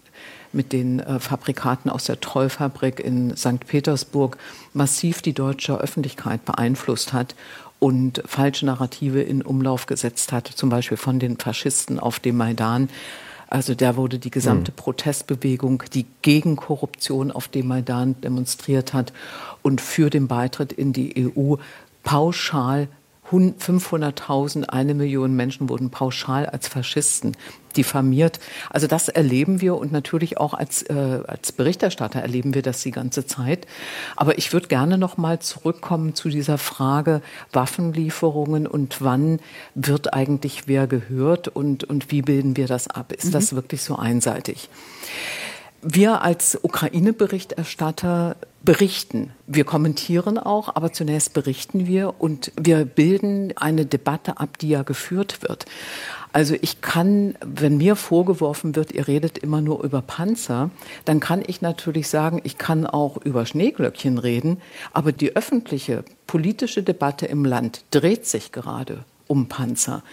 mit 0.56 0.72
den 0.72 1.00
äh, 1.02 1.20
Fabrikaten 1.20 1.90
aus 1.90 2.06
der 2.06 2.20
Trollfabrik 2.20 3.00
in 3.00 3.36
St. 3.36 3.68
Petersburg 3.68 4.38
massiv 4.74 5.22
die 5.22 5.34
deutsche 5.34 5.78
Öffentlichkeit 5.78 6.46
beeinflusst 6.46 7.14
hat 7.14 7.36
und 7.80 8.22
falsche 8.26 8.66
Narrative 8.66 9.22
in 9.22 9.42
Umlauf 9.42 9.86
gesetzt 9.86 10.32
hat, 10.32 10.48
zum 10.48 10.70
Beispiel 10.70 10.98
von 10.98 11.20
den 11.20 11.38
Faschisten 11.38 12.00
auf 12.00 12.20
dem 12.20 12.38
Maidan. 12.38 12.90
Also 13.48 13.76
da 13.76 13.96
wurde 13.96 14.18
die 14.20 14.32
gesamte 14.32 14.72
mhm. 14.72 14.76
Protestbewegung, 14.76 15.84
die 15.94 16.06
gegen 16.22 16.56
Korruption 16.56 17.32
auf 17.32 17.48
dem 17.48 17.68
Maidan 17.68 18.20
demonstriert 18.22 18.94
hat 18.94 19.14
und 19.62 19.82
für 19.82 20.10
den 20.10 20.28
Beitritt 20.28 20.74
in 20.74 20.94
die 20.94 21.32
EU 21.38 21.56
pauschal 22.04 22.88
500.000, 23.32 24.66
eine 24.66 24.94
Million 24.94 25.36
Menschen 25.36 25.70
wurden 25.70 25.90
pauschal 25.90 26.46
als 26.46 26.68
Faschisten 26.68 27.36
diffamiert. 27.76 28.40
Also 28.70 28.88
das 28.88 29.10
erleben 29.10 29.62
wir 29.62 29.76
und 29.76 29.92
natürlich 29.92 30.38
auch 30.38 30.54
als, 30.54 30.84
äh, 30.84 31.20
als 31.28 31.52
Berichterstatter 31.52 32.20
erleben 32.20 32.54
wir 32.54 32.62
das 32.62 32.82
die 32.82 32.92
ganze 32.92 33.26
Zeit. 33.26 33.68
Aber 34.16 34.38
ich 34.38 34.54
würde 34.54 34.68
gerne 34.68 34.98
noch 34.98 35.18
mal 35.18 35.40
zurückkommen 35.40 36.16
zu 36.16 36.30
dieser 36.30 36.58
Frage 36.58 37.22
Waffenlieferungen 37.52 38.68
und 38.68 39.02
wann 39.02 39.40
wird 39.74 40.14
eigentlich 40.14 40.68
wer 40.68 40.88
gehört 40.88 41.48
und, 41.48 41.84
und 41.84 42.12
wie 42.12 42.22
bilden 42.22 42.56
wir 42.58 42.68
das 42.68 42.88
ab? 42.88 43.12
Ist 43.12 43.26
mhm. 43.26 43.32
das 43.32 43.56
wirklich 43.56 43.82
so 43.82 43.96
einseitig? 43.96 44.70
Wir 45.82 46.22
als 46.22 46.58
Ukraine-Berichterstatter 46.62 48.38
berichten. 48.64 49.32
Wir 49.46 49.64
kommentieren 49.64 50.38
auch, 50.38 50.76
aber 50.76 50.92
zunächst 50.92 51.34
berichten 51.34 51.86
wir 51.86 52.16
und 52.20 52.52
wir 52.60 52.84
bilden 52.86 53.54
eine 53.56 53.86
Debatte 53.86 54.40
ab, 54.40 54.58
die 54.58 54.70
ja 54.70 54.84
geführt 54.84 55.44
wird. 55.44 55.66
Also 56.34 56.56
ich 56.60 56.82
kann, 56.82 57.36
wenn 57.46 57.78
mir 57.78 57.96
vorgeworfen 57.96 58.76
wird, 58.76 58.92
ihr 58.92 59.08
redet 59.08 59.38
immer 59.38 59.62
nur 59.62 59.84
über 59.84 60.02
Panzer, 60.02 60.70
dann 61.06 61.22
kann 61.22 61.42
ich 61.46 61.62
natürlich 61.62 62.10
sagen, 62.10 62.42
ich 62.44 62.58
kann 62.58 62.86
auch 62.86 63.18
über 63.18 63.46
Schneeglöckchen 63.46 64.18
reden, 64.18 64.62
aber 64.92 65.14
die 65.14 65.36
öffentliche 65.36 66.04
politische 66.28 66.84
Debatte 66.84 67.26
im 67.28 67.46
Land 67.46 67.86
dreht 67.92 68.26
sich 68.26 68.52
gerade 68.52 69.06
um 69.28 69.48
Panzer. 69.48 70.04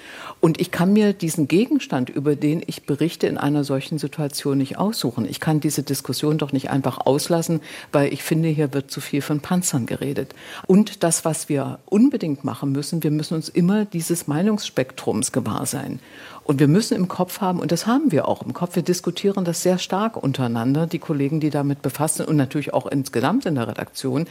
Und 0.40 0.61
ich 0.61 0.70
kann 0.70 0.92
mir 0.92 1.12
diesen 1.12 1.48
Gegenstand, 1.48 2.11
über 2.11 2.35
den 2.37 2.62
ich 2.66 2.85
berichte, 2.85 3.27
in 3.27 3.38
einer 3.38 3.64
solchen 3.64 3.98
Situation 3.98 4.59
nicht 4.59 4.79
aussuchen. 4.79 5.27
Ich 5.29 5.40
kann 5.40 5.61
diese 5.61 5.83
Diskussion 5.83 6.38
doch 6.38 6.53
nicht 6.53 6.70
einfach 6.70 6.98
auslassen, 6.98 7.61
weil 7.92 8.12
ich 8.12 8.22
finde, 8.22 8.48
hier 8.48 8.72
wird 8.72 8.90
zu 8.90 9.01
viel 9.01 9.22
von 9.22 9.40
Panzern 9.40 9.87
geredet. 9.87 10.35
Und 10.66 11.03
das, 11.03 11.25
was 11.25 11.48
wir 11.48 11.79
unbedingt 11.87 12.44
machen 12.44 12.72
müssen, 12.72 13.03
wir 13.03 13.11
müssen 13.11 13.35
uns 13.35 13.48
immer 13.48 13.85
dieses 13.85 14.27
Meinungsspektrums 14.27 15.33
gewahr 15.33 15.66
sein. 15.66 16.01
Und 16.44 16.59
wir 16.59 16.68
müssen 16.68 16.96
im 16.96 17.09
Kopf 17.09 17.40
haben, 17.40 17.61
und 17.61 17.70
das 17.70 17.87
haben 17.87 18.11
wir 18.11 18.27
auch 18.27 18.42
im 18.42 18.53
Kopf, 18.53 18.75
wir 18.75 18.83
diskutieren 18.83 19.44
das 19.44 19.62
sehr 19.62 19.79
stark 19.79 20.16
untereinander, 20.16 20.87
die 20.87 20.98
Kollegen, 20.98 21.38
die 21.38 21.51
damit 21.51 21.83
befasst 21.83 22.16
sind 22.16 22.29
und 22.29 22.37
natürlich 22.37 22.75
auch 22.75 22.87
insgesamt 22.87 23.46
in 23.46 23.55
der 23.55 23.68
Redaktion, 23.68 24.27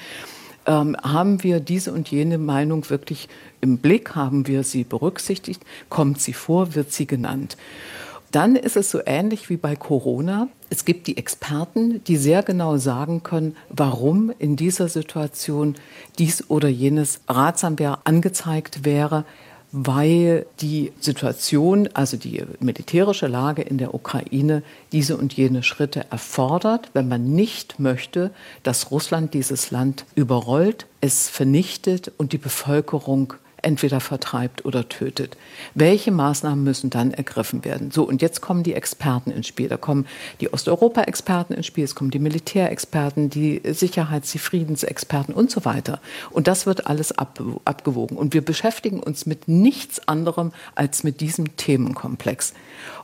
ähm, 0.65 0.95
haben 1.01 1.43
wir 1.43 1.59
diese 1.59 1.93
und 1.93 2.09
jene 2.09 2.37
Meinung 2.37 2.89
wirklich 2.89 3.29
im 3.61 3.77
Blick, 3.77 4.15
haben 4.15 4.47
wir 4.47 4.63
sie 4.63 4.83
berücksichtigt, 4.83 5.63
kommt 5.89 6.21
sie 6.21 6.33
vor, 6.33 6.75
wird 6.75 6.91
sie 6.91 7.07
genannt. 7.07 7.57
Dann 8.31 8.55
ist 8.55 8.77
es 8.77 8.89
so 8.89 9.01
ähnlich 9.05 9.49
wie 9.49 9.57
bei 9.57 9.75
Corona. 9.75 10.47
Es 10.69 10.85
gibt 10.85 11.07
die 11.07 11.17
Experten, 11.17 12.01
die 12.05 12.15
sehr 12.15 12.43
genau 12.43 12.77
sagen 12.77 13.23
können, 13.23 13.57
warum 13.69 14.31
in 14.39 14.55
dieser 14.55 14.87
Situation 14.87 15.75
dies 16.17 16.49
oder 16.49 16.69
jenes 16.69 17.19
ratsam 17.27 17.77
wäre, 17.77 17.99
angezeigt 18.05 18.85
wäre, 18.85 19.25
weil 19.71 20.45
die 20.59 20.91
Situation, 20.99 21.87
also 21.93 22.17
die 22.17 22.43
militärische 22.59 23.27
Lage 23.27 23.61
in 23.61 23.77
der 23.77 23.93
Ukraine 23.93 24.63
diese 24.91 25.15
und 25.15 25.33
jene 25.33 25.63
Schritte 25.63 26.05
erfordert, 26.11 26.89
wenn 26.93 27.07
man 27.07 27.33
nicht 27.33 27.79
möchte, 27.79 28.31
dass 28.63 28.91
Russland 28.91 29.33
dieses 29.33 29.71
Land 29.71 30.05
überrollt, 30.15 30.87
es 30.99 31.29
vernichtet 31.29 32.11
und 32.17 32.33
die 32.33 32.37
Bevölkerung 32.37 33.33
entweder 33.61 33.99
vertreibt 33.99 34.65
oder 34.65 34.89
tötet. 34.89 35.37
Welche 35.75 36.11
Maßnahmen 36.11 36.63
müssen 36.63 36.89
dann 36.89 37.11
ergriffen 37.11 37.63
werden? 37.65 37.91
So, 37.91 38.03
und 38.03 38.21
jetzt 38.21 38.41
kommen 38.41 38.63
die 38.63 38.73
Experten 38.73 39.31
ins 39.31 39.47
Spiel. 39.47 39.69
Da 39.69 39.77
kommen 39.77 40.05
die 40.39 40.51
Osteuropa-Experten 40.51 41.53
ins 41.53 41.65
Spiel, 41.65 41.83
es 41.83 41.95
kommen 41.95 42.11
die 42.11 42.19
Militärexperten, 42.19 43.29
die 43.29 43.61
Sicherheits-, 43.63 44.31
die 44.31 44.39
Friedensexperten 44.39 45.33
und 45.33 45.51
so 45.51 45.65
weiter. 45.65 45.99
Und 46.29 46.47
das 46.47 46.65
wird 46.65 46.87
alles 46.87 47.11
ab, 47.11 47.41
abgewogen. 47.65 48.17
Und 48.17 48.33
wir 48.33 48.43
beschäftigen 48.43 48.99
uns 48.99 49.25
mit 49.25 49.47
nichts 49.47 50.07
anderem 50.07 50.51
als 50.75 51.03
mit 51.03 51.21
diesem 51.21 51.55
Themenkomplex 51.57 52.53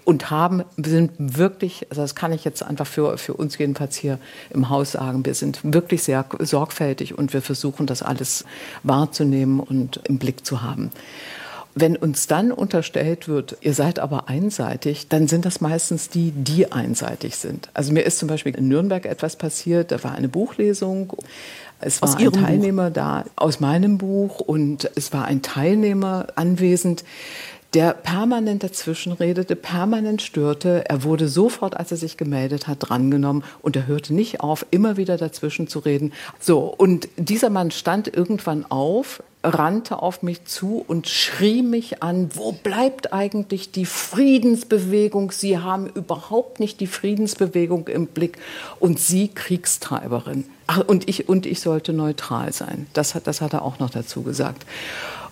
und 0.08 0.32
haben, 0.32 0.64
wir 0.78 0.90
sind 0.90 1.12
wirklich, 1.18 1.86
also 1.90 2.02
das 2.02 2.16
kann 2.16 2.32
ich 2.32 2.46
jetzt 2.46 2.64
einfach 2.64 2.88
für, 2.88 3.18
für 3.18 3.34
uns 3.34 3.58
jedenfalls 3.58 3.98
hier 3.98 4.20
im 4.52 4.70
Haus 4.70 4.94
sagen, 4.94 5.26
wir 5.26 5.34
sind 5.34 5.60
wirklich 5.64 6.02
sehr 6.02 6.24
sorgfältig 6.40 7.18
und 7.18 7.34
wir 7.34 7.42
versuchen 7.42 7.88
das 7.88 8.04
alles 8.04 8.46
wahrzunehmen 8.84 9.60
und 9.60 10.00
im 10.06 10.18
Blick 10.18 10.46
zu 10.46 10.62
haben. 10.62 10.92
Wenn 11.76 11.98
uns 11.98 12.26
dann 12.26 12.54
unterstellt 12.54 13.28
wird, 13.28 13.58
ihr 13.60 13.74
seid 13.74 14.00
aber 14.00 14.30
einseitig, 14.30 15.10
dann 15.10 15.28
sind 15.28 15.44
das 15.44 15.60
meistens 15.60 16.08
die, 16.08 16.32
die 16.32 16.72
einseitig 16.72 17.36
sind. 17.36 17.70
Also 17.74 17.92
mir 17.92 18.04
ist 18.04 18.18
zum 18.18 18.30
Beispiel 18.30 18.56
in 18.56 18.70
Nürnberg 18.70 19.06
etwas 19.06 19.36
passiert, 19.36 19.92
da 19.92 20.02
war 20.06 20.14
eine 20.14 20.30
Buchlesung. 20.30 21.18
Es 21.82 22.02
war 22.02 22.18
ein 22.18 22.32
Teilnehmer 22.32 22.92
Buch. 22.92 22.96
da 22.96 23.26
aus 23.36 23.60
meinem 23.60 23.98
Buch 23.98 24.40
und 24.40 24.90
es 24.96 25.12
war 25.12 25.26
ein 25.26 25.42
Teilnehmer 25.42 26.28
anwesend, 26.36 27.04
der 27.78 27.94
permanent 27.94 28.64
dazwischen 28.64 29.12
redete, 29.12 29.56
permanent 29.56 30.24
störte. 30.24 30.90
Er 30.90 31.04
wurde 31.04 31.28
sofort, 31.28 31.78
als 31.78 31.92
er 31.92 31.98
sich 31.98 32.18
gemeldet 32.18 32.66
hat, 32.66 32.78
drangenommen 32.80 33.44
und 33.62 33.76
er 33.76 33.86
hörte 33.86 34.16
nicht 34.16 34.40
auf, 34.40 34.66
immer 34.72 34.98
wieder 34.98 35.16
dazwischen 35.16 35.68
zu 35.68 35.78
reden. 35.78 36.12
So, 36.40 36.74
und 36.76 37.08
dieser 37.18 37.52
Mann 37.52 37.70
stand 37.70 38.08
irgendwann 38.08 38.66
auf, 38.72 39.22
rannte 39.44 40.02
auf 40.02 40.24
mich 40.24 40.46
zu 40.46 40.84
und 40.88 41.08
schrie 41.08 41.62
mich 41.62 42.02
an, 42.02 42.32
wo 42.34 42.52
bleibt 42.52 43.14
eigentlich 43.14 43.72
die 43.72 43.86
Friedensbewegung? 43.86 45.30
Sie 45.30 45.60
haben 45.60 45.86
überhaupt 45.86 46.60
nicht 46.60 46.80
die 46.80 46.88
Friedensbewegung 46.88 47.90
im 47.90 48.08
Blick 48.08 48.40
und 48.80 48.98
Sie 48.98 49.28
Kriegstreiberin. 49.28 50.46
Ach, 50.66 50.82
und 50.88 51.08
ich, 51.08 51.30
und 51.30 51.46
ich 51.46 51.60
sollte 51.60 51.94
neutral 51.94 52.52
sein. 52.54 52.88
Das 52.94 53.14
hat, 53.14 53.28
das 53.28 53.40
hat 53.40 53.54
er 53.54 53.62
auch 53.62 53.78
noch 53.78 53.92
dazu 53.92 54.24
gesagt. 54.24 54.66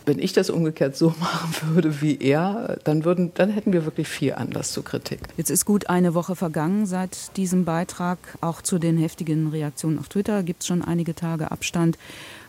Wenn 0.05 0.19
ich 0.19 0.33
das 0.33 0.49
umgekehrt 0.49 0.95
so 0.95 1.09
machen 1.19 1.73
würde 1.73 2.01
wie 2.01 2.17
er, 2.17 2.77
dann, 2.83 3.05
würden, 3.05 3.31
dann 3.33 3.49
hätten 3.49 3.73
wir 3.73 3.85
wirklich 3.85 4.07
viel 4.07 4.33
Anlass 4.33 4.71
zur 4.71 4.83
Kritik. 4.83 5.19
Jetzt 5.37 5.49
ist 5.49 5.65
gut 5.65 5.89
eine 5.89 6.13
Woche 6.13 6.35
vergangen 6.35 6.85
seit 6.85 7.35
diesem 7.37 7.65
Beitrag. 7.65 8.17
Auch 8.41 8.61
zu 8.61 8.79
den 8.79 8.97
heftigen 8.97 9.49
Reaktionen 9.49 9.99
auf 9.99 10.09
Twitter 10.09 10.43
gibt 10.43 10.61
es 10.61 10.67
schon 10.67 10.81
einige 10.81 11.15
Tage 11.15 11.51
Abstand. 11.51 11.97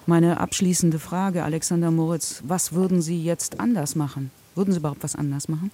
Meine 0.07 0.39
abschließende 0.39 0.99
Frage, 0.99 1.43
Alexander 1.43 1.91
Moritz, 1.91 2.43
was 2.47 2.73
würden 2.73 3.03
Sie 3.03 3.23
jetzt 3.23 3.59
anders 3.59 3.97
machen? 3.97 4.31
Würden 4.57 4.73
Sie 4.73 4.79
überhaupt 4.79 5.05
was 5.05 5.15
anders 5.15 5.49
machen? 5.49 5.71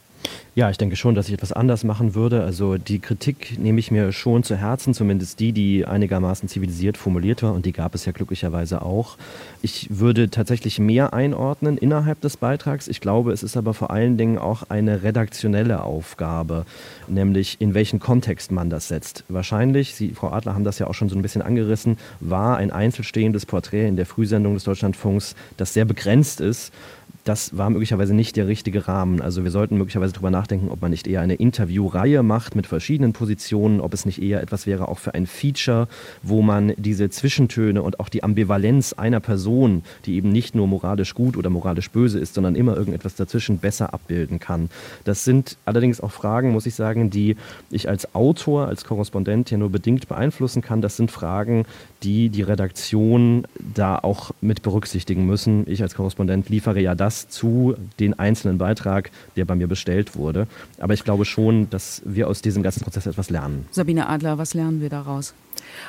Ja, 0.55 0.69
ich 0.69 0.77
denke 0.77 0.97
schon, 0.97 1.15
dass 1.15 1.29
ich 1.29 1.35
etwas 1.35 1.53
anders 1.53 1.85
machen 1.85 2.15
würde. 2.15 2.43
Also 2.43 2.77
die 2.77 2.99
Kritik 2.99 3.59
nehme 3.59 3.79
ich 3.79 3.91
mir 3.93 4.13
schon 4.13 4.43
zu 4.43 4.57
Herzen, 4.57 4.93
zumindest 4.93 5.39
die, 5.41 5.53
die 5.53 5.87
einigermaßen 5.87 6.49
zivilisiert 6.49 6.99
formuliert 6.99 7.43
war 7.43 7.55
und 7.55 7.65
die 7.65 7.73
gab 7.73 7.95
es 7.95 8.05
ja 8.05 8.13
glücklicherweise 8.13 8.83
auch. 8.83 9.17
Ich 9.63 9.87
würde 9.89 10.31
tatsächlich 10.31 10.81
mehr 10.81 11.15
einordnen 11.15 11.79
innerhalb 11.79 12.21
des 12.21 12.37
Beitrags. 12.37 12.89
Ich 12.89 13.01
glaube, 13.01 13.33
es 13.33 13.45
ist 13.45 13.57
aber 13.57 13.73
vor 13.73 13.91
allen 13.93 14.19
Dingen 14.19 14.37
auch 14.37 14.65
eine 14.69 15.05
redaktionelle 15.05 15.85
Aufgabe, 15.85 16.67
nämlich 17.07 17.61
in 17.61 17.75
welchen 17.75 18.01
Kontext 18.01 18.51
man 18.51 18.69
das 18.69 18.89
setzt. 18.89 19.25
Wahrscheinlich, 19.29 19.95
Sie, 19.95 20.11
Frau 20.11 20.33
Adler, 20.33 20.55
haben 20.55 20.65
das 20.65 20.81
ja 20.81 20.89
auch 20.89 20.95
schon 20.95 21.09
so 21.09 21.17
ein 21.17 21.23
bisschen 21.23 21.43
angerissen, 21.43 21.99
war 22.21 22.57
ein 22.57 22.73
einzelstehendes 22.73 23.47
Porträt 23.47 23.87
in 23.87 23.97
der 23.97 24.07
Frühsendung 24.07 24.55
des 24.55 24.65
Deutschlandfunks, 24.65 25.37
das 25.57 25.73
sehr 25.73 25.85
begrenzt 25.85 26.41
ist 26.41 26.73
das 27.25 27.57
war 27.57 27.71
möglicherweise 27.71 28.15
nicht 28.15 28.37
der 28.37 28.49
richtige 28.49 28.89
Rahmen. 28.89 29.21
Also 29.21 29.45
wir 29.45 29.51
sollten 29.51 29.79
möglicherweise 29.79 30.13
darüber 30.13 30.31
nachdenken, 30.31 30.71
ob 30.71 30.83
man 30.83 30.91
nicht 30.91 31.07
eher 31.07 31.21
eine 31.21 31.35
Interviewreihe 31.35 32.23
macht 32.23 32.57
mit 32.57 32.67
verschiedenen 32.67 33.13
Positionen, 33.13 33.81
ob 33.81 33.95
es 33.95 34.05
nicht 34.07 34.21
eher 34.21 34.43
etwas 34.43 34.67
wäre 34.67 34.89
auch 34.89 34.99
für 34.99 35.15
ein 35.15 35.27
Feature, 35.27 35.87
wo 36.23 36.43
man 36.43 36.73
diese 36.77 37.11
Zwischentöne 37.11 37.83
und 37.83 38.01
auch 38.01 38.09
die 38.09 38.25
Ambivalenz 38.25 38.95
einer 38.95 39.21
Person, 39.21 39.85
die 40.05 40.17
eben 40.17 40.33
nicht 40.33 40.55
nur 40.55 40.67
moralisch 40.67 41.15
gut 41.15 41.37
oder 41.37 41.49
moralisch 41.49 41.91
böse 41.91 42.19
ist, 42.19 42.35
sondern 42.35 42.57
immer 42.57 42.77
irgendetwas 42.77 43.15
dazwischen 43.15 43.59
besser 43.59 43.95
abbilden 43.95 44.41
kann. 44.41 44.69
Das 45.05 45.25
sind 45.25 45.57
allerdings 45.65 46.01
auch 46.01 46.11
Fragen, 46.11 46.51
muss 46.51 46.67
ich 46.67 46.75
sagen, 46.75 47.11
die 47.11 47.37
ich 47.71 47.89
als 47.89 48.15
Autor, 48.15 48.67
als 48.67 48.85
Korrespondent 48.85 49.51
ja 49.51 49.59
nur 49.59 49.71
bedingt 49.71 50.09
beeinflussen 50.09 50.61
kann. 50.61 50.81
Das 50.81 50.97
sind 50.97 51.11
Fragen, 51.11 51.67
die 52.03 52.29
die 52.29 52.43
Redaktion 52.43 53.47
da 53.59 53.99
auch 53.99 54.33
mit 54.41 54.63
berücksichtigen 54.63 55.27
müssen. 55.27 55.65
Ich 55.69 55.83
als 55.83 55.95
Korrespondent 55.95 56.49
liefere 56.49 56.81
ja 56.81 56.95
das, 56.95 57.29
zu 57.29 57.75
den 58.01 58.19
einzelnen 58.19 58.59
Beitrag, 58.59 59.11
der 59.37 59.45
bei 59.45 59.55
mir 59.55 59.69
bestellt 59.69 60.17
wurde. 60.17 60.47
Aber 60.79 60.95
ich 60.95 61.05
glaube 61.05 61.25
schon, 61.25 61.71
dass 61.71 62.03
wir 62.05 62.29
aus 62.29 62.43
diesem 62.43 62.63
ganzen 62.63 62.83
Prozess 62.83 63.07
etwas 63.07 63.31
lernen. 63.31 63.67
Sabine 63.71 64.09
Adler, 64.09 64.39
was 64.39 64.55
lernen 64.55 64.81
wir 64.81 64.91
daraus? 64.91 65.35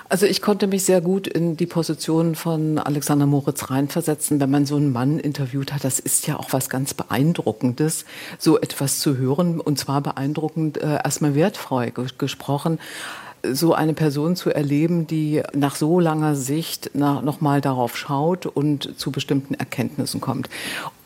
Also 0.10 0.26
ich 0.26 0.42
konnte 0.42 0.68
mich 0.68 0.84
sehr 0.84 1.02
gut 1.02 1.28
in 1.28 1.58
die 1.58 1.66
Position 1.66 2.36
von 2.36 2.78
Alexander 2.78 3.26
Moritz 3.26 3.70
reinversetzen, 3.70 4.40
wenn 4.40 4.52
man 4.52 4.66
so 4.66 4.76
einen 4.76 4.92
Mann 4.92 5.20
interviewt 5.20 5.74
hat. 5.74 5.84
Das 5.84 6.00
ist 6.00 6.28
ja 6.28 6.38
auch 6.38 6.54
was 6.54 6.70
ganz 6.70 6.94
Beeindruckendes, 6.94 8.06
so 8.38 8.60
etwas 8.60 9.00
zu 9.00 9.18
hören. 9.18 9.60
Und 9.60 9.80
zwar 9.80 10.02
beeindruckend 10.02 10.78
äh, 10.78 11.00
erstmal 11.04 11.36
wertfrei 11.36 11.92
gesprochen 12.18 12.80
so 13.52 13.74
eine 13.74 13.94
Person 13.94 14.36
zu 14.36 14.50
erleben, 14.50 15.08
die 15.08 15.42
nach 15.54 15.76
so 15.76 16.00
langer 16.00 16.36
Sicht 16.36 16.92
noch 16.96 17.42
mal 17.42 17.62
darauf 17.62 17.98
schaut 17.98 18.46
und 18.46 18.98
zu 18.98 19.12
bestimmten 19.12 19.54
Erkenntnissen 19.54 20.22
kommt 20.22 20.50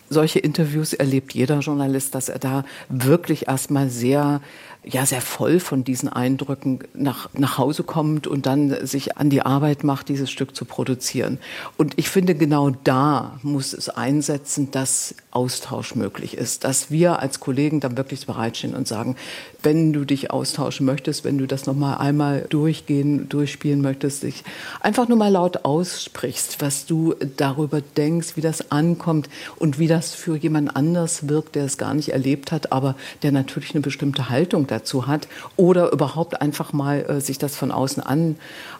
solche 0.10 0.40
Interviews 0.40 0.94
erlebt 0.94 1.34
jeder 1.34 1.60
Journalist, 1.60 2.16
dass 2.16 2.30
er 2.30 2.40
da 2.40 2.64
wirklich 2.90 3.50
erstmal 3.50 3.90
sehr 3.90 4.42
ja 4.90 5.06
sehr 5.06 5.22
voll 5.22 5.60
von 5.60 5.84
diesen 5.84 6.08
Eindrücken 6.08 6.80
nach, 6.94 7.30
nach 7.34 7.58
Hause 7.58 7.84
kommt 7.84 8.26
und 8.26 8.46
dann 8.46 8.86
sich 8.86 9.18
an 9.18 9.30
die 9.30 9.42
Arbeit 9.42 9.84
macht, 9.84 10.08
dieses 10.08 10.32
Stück 10.32 10.56
zu 10.56 10.66
produzieren. 10.66 11.40
Und 11.76 11.98
ich 11.98 12.10
finde, 12.10 12.36
genau 12.36 12.70
da 12.84 13.38
muss 13.44 13.74
es 13.74 13.90
einsetzen, 13.90 14.72
dass 14.72 15.16
Austausch 15.32 15.96
möglich 15.96 16.38
ist, 16.38 16.64
dass 16.64 16.90
wir 16.90 17.20
als 17.20 17.40
Kollegen 17.40 17.80
dann 17.80 17.98
wirklich 17.98 18.26
bereitstehen 18.26 18.76
und 18.76 18.88
sagen, 18.88 19.18
wenn 19.64 19.94
du 19.94 20.06
dich 20.06 20.32
austauschen 20.32 20.86
möchtest, 20.86 21.24
wenn 21.24 21.38
du 21.38 21.48
das 21.48 21.66
nochmal 21.66 21.98
einmal 21.98 22.46
durchgehen, 22.50 23.28
durchspielen 23.30 23.82
möchtest, 23.82 24.24
dich 24.24 24.44
einfach 24.82 25.08
nur 25.08 25.18
mal 25.18 25.32
laut 25.32 25.66
aussprichst, 25.66 26.62
was 26.62 26.86
du 26.86 27.16
darüber 27.38 27.82
denkst, 27.82 28.36
wie 28.36 28.42
das 28.42 28.72
ankommt 28.72 29.30
und 29.58 29.80
wie 29.80 29.88
das 29.88 30.14
für 30.14 30.38
jemand 30.38 30.76
anders 30.76 31.28
wirkt, 31.28 31.56
der 31.56 31.66
es 31.66 31.78
gar 31.78 31.94
nicht 31.94 32.10
erlebt 32.10 32.52
hat, 32.52 32.72
aber 32.72 32.96
der 33.24 33.32
natürlich 33.32 33.74
eine 33.74 33.82
bestimmte 33.82 34.30
Haltung 34.30 34.68
dazu 34.68 35.08
hat 35.08 35.28
oder 35.56 35.92
überhaupt 35.92 36.42
einfach 36.42 36.74
mal 36.74 37.06
äh, 37.08 37.22
sich 37.22 37.38
das 37.38 37.56
von 37.56 37.72
außen 37.72 38.04
an, 38.04 38.36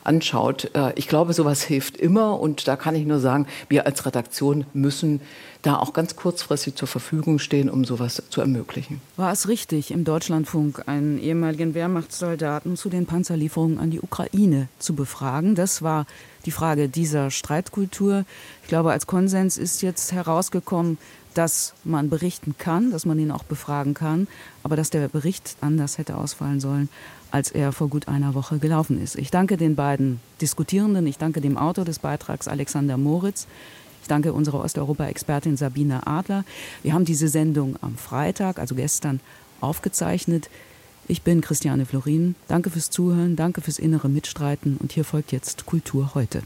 anschaut. 0.08 0.70
Äh, 0.74 0.92
ich 0.96 1.06
glaube, 1.06 1.32
sowas 1.32 1.62
hilft 1.62 1.96
immer 1.96 2.40
und 2.40 2.66
da 2.66 2.74
kann 2.76 2.96
ich 2.96 3.06
nur 3.06 3.20
sagen, 3.20 3.46
wir 3.68 3.86
als 3.86 4.04
Redaktion 4.04 4.64
müssen 4.72 5.20
da 5.62 5.76
auch 5.76 5.92
ganz 5.92 6.16
kurzfristig 6.16 6.76
zur 6.76 6.88
Verfügung 6.88 7.38
stehen, 7.38 7.68
um 7.68 7.84
sowas 7.84 8.22
zu 8.30 8.40
ermöglichen. 8.40 9.00
War 9.16 9.32
es 9.32 9.48
richtig, 9.48 9.90
im 9.90 10.04
Deutschlandfunk 10.04 10.84
einen 10.86 11.18
ehemaligen 11.18 11.74
Wehrmachtssoldaten 11.74 12.76
zu 12.76 12.88
den 12.88 13.06
Panzerlieferungen 13.06 13.78
an 13.78 13.90
die 13.90 14.00
Ukraine 14.00 14.68
zu 14.78 14.94
befragen? 14.94 15.54
Das 15.54 15.82
war 15.82 16.06
die 16.46 16.52
Frage 16.52 16.88
dieser 16.88 17.30
Streitkultur. 17.30 18.24
Ich 18.62 18.68
glaube, 18.68 18.92
als 18.92 19.06
Konsens 19.06 19.58
ist 19.58 19.82
jetzt 19.82 20.12
herausgekommen, 20.12 20.98
dass 21.34 21.74
man 21.84 22.08
berichten 22.08 22.56
kann, 22.58 22.90
dass 22.90 23.04
man 23.04 23.18
ihn 23.18 23.30
auch 23.30 23.44
befragen 23.44 23.94
kann, 23.94 24.26
aber 24.62 24.76
dass 24.76 24.90
der 24.90 25.08
Bericht 25.08 25.56
anders 25.60 25.98
hätte 25.98 26.16
ausfallen 26.16 26.58
sollen, 26.60 26.88
als 27.30 27.50
er 27.50 27.72
vor 27.72 27.88
gut 27.88 28.08
einer 28.08 28.34
Woche 28.34 28.58
gelaufen 28.58 29.02
ist. 29.02 29.16
Ich 29.16 29.30
danke 29.30 29.56
den 29.56 29.76
beiden 29.76 30.20
Diskutierenden, 30.40 31.06
ich 31.06 31.18
danke 31.18 31.40
dem 31.40 31.56
Autor 31.56 31.84
des 31.84 31.98
Beitrags 31.98 32.48
Alexander 32.48 32.96
Moritz, 32.96 33.46
ich 34.02 34.08
danke 34.08 34.32
unserer 34.32 34.60
Osteuropa-Expertin 34.60 35.56
Sabine 35.56 36.06
Adler. 36.06 36.44
Wir 36.82 36.94
haben 36.94 37.04
diese 37.04 37.28
Sendung 37.28 37.76
am 37.82 37.96
Freitag, 37.96 38.58
also 38.58 38.74
gestern, 38.74 39.20
aufgezeichnet. 39.60 40.48
Ich 41.08 41.22
bin 41.22 41.40
Christiane 41.40 41.84
Florin. 41.84 42.34
Danke 42.48 42.70
fürs 42.70 42.90
Zuhören, 42.90 43.36
danke 43.36 43.60
fürs 43.60 43.78
innere 43.78 44.08
Mitstreiten 44.08 44.76
und 44.78 44.92
hier 44.92 45.04
folgt 45.04 45.32
jetzt 45.32 45.66
Kultur 45.66 46.14
heute. 46.14 46.42